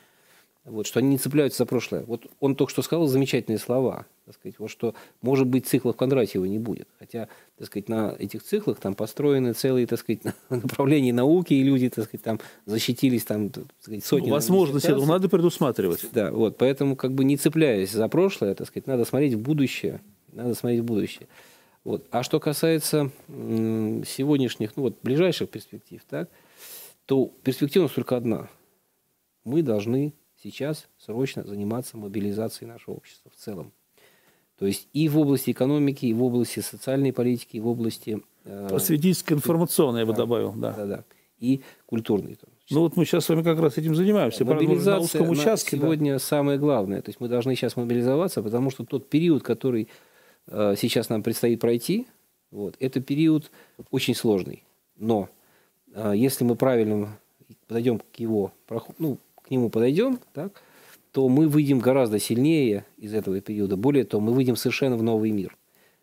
[0.64, 2.04] вот, что они не цепляются за прошлое.
[2.04, 6.44] Вот он только что сказал замечательные слова, так сказать, вот что, может быть, циклов Кондратьева
[6.44, 6.86] не будет.
[7.00, 11.88] Хотя, так сказать, на этих циклах там построены целые, так сказать, направления науки, и люди,
[11.88, 14.28] так сказать, там защитились там, так сказать, сотни...
[14.28, 16.06] Ну, возможность этого надо предусматривать.
[16.12, 20.00] Да, вот, поэтому, как бы не цепляясь за прошлое, так сказать, надо смотреть в будущее,
[20.32, 21.26] надо смотреть в будущее.
[21.82, 22.06] Вот.
[22.12, 26.30] А что касается сегодняшних, ну вот, ближайших перспектив, так,
[27.06, 28.48] то перспектива у нас только одна.
[29.44, 33.72] Мы должны сейчас срочно заниматься мобилизацией нашего общества в целом.
[34.58, 38.22] То есть и в области экономики, и в области социальной политики, и в области...
[38.44, 40.52] Э, Просветительской, информационной, я бы добавил.
[40.52, 40.72] Да.
[40.72, 41.04] да, да.
[41.38, 42.38] И культурной.
[42.70, 44.44] Ну вот мы сейчас с вами как раз этим занимаемся.
[44.44, 45.76] Мобилизация на узком участке.
[45.76, 46.18] Сегодня да.
[46.18, 47.02] самое главное.
[47.02, 49.88] То есть мы должны сейчас мобилизоваться, потому что тот период, который
[50.46, 52.06] э, сейчас нам предстоит пройти,
[52.52, 53.50] вот, это период
[53.90, 54.62] очень сложный.
[54.96, 55.28] Но
[55.92, 57.18] э, если мы правильно
[57.66, 58.52] подойдем к его
[58.98, 60.62] ну, к нему подойдем, так,
[61.12, 63.76] то мы выйдем гораздо сильнее из этого периода.
[63.76, 65.56] Более того, мы выйдем совершенно в новый мир.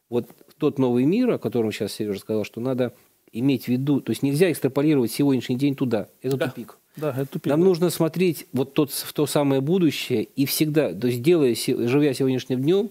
[0.10, 0.28] Вот
[0.58, 2.94] тот новый мир, о котором сейчас Сережа сказал, что надо
[3.32, 6.08] иметь в виду, то есть нельзя экстраполировать сегодняшний день туда.
[6.22, 6.48] Это да.
[6.48, 6.78] тупик.
[6.96, 7.48] Да, это тупик.
[7.48, 7.66] Нам да.
[7.66, 12.62] нужно смотреть вот тот, в то самое будущее и всегда, то есть делая, живя сегодняшним
[12.62, 12.90] днем,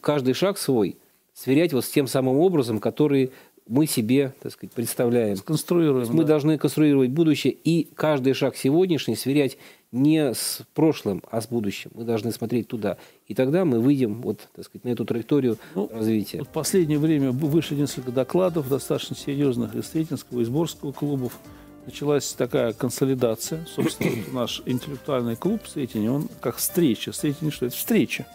[0.00, 0.96] каждый шаг свой
[1.38, 3.30] сверять вот с тем самым образом, который
[3.68, 5.36] мы себе, так сказать, представляем.
[5.36, 6.08] Сконструируем.
[6.10, 6.28] Мы да.
[6.28, 9.58] должны конструировать будущее и каждый шаг сегодняшний сверять
[9.92, 11.90] не с прошлым, а с будущим.
[11.94, 12.98] Мы должны смотреть туда.
[13.26, 16.42] И тогда мы выйдем вот, так сказать, на эту траекторию ну, развития.
[16.42, 21.38] В последнее время вышли несколько докладов, достаточно серьезных из Сретенского, из Борского клубов.
[21.86, 23.66] Началась такая консолидация.
[23.66, 27.12] Собственно, наш интеллектуальный клуб Сретение, он как встреча.
[27.12, 27.66] Сретение что?
[27.66, 28.26] Это встреча.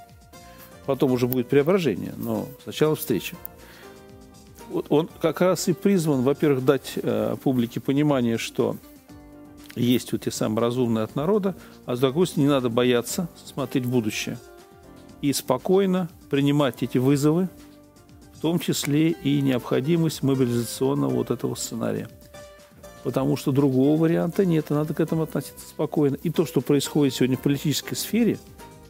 [0.85, 3.35] Потом уже будет преображение, но сначала встреча
[4.89, 8.77] он как раз и призван, во-первых, дать э, публике понимание, что
[9.75, 11.55] есть вот те самые разумные от народа,
[11.85, 14.37] а с другой стороны, не надо бояться смотреть в будущее.
[15.21, 17.49] И спокойно принимать эти вызовы,
[18.33, 22.09] в том числе и необходимость мобилизационного вот этого сценария.
[23.03, 26.15] Потому что другого варианта нет, и надо к этому относиться спокойно.
[26.23, 28.37] И то, что происходит сегодня в политической сфере,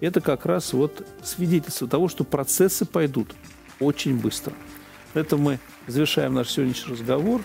[0.01, 3.29] это как раз вот свидетельство того, что процессы пойдут
[3.79, 4.53] очень быстро.
[5.13, 7.41] Это мы завершаем наш сегодняшний разговор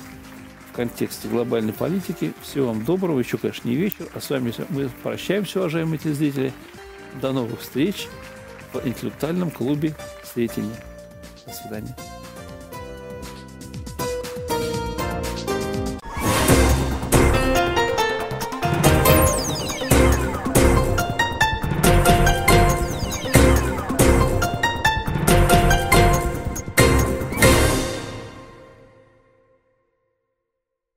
[0.71, 2.33] в контексте глобальной политики.
[2.43, 3.19] Всего вам доброго.
[3.19, 4.09] Еще, конечно, не вечер.
[4.15, 6.53] А с вами мы прощаемся, уважаемые телезрители.
[7.21, 8.07] До новых встреч
[8.73, 9.95] в интеллектуальном клубе
[10.25, 10.77] «Сретение».
[11.47, 11.97] До свидания.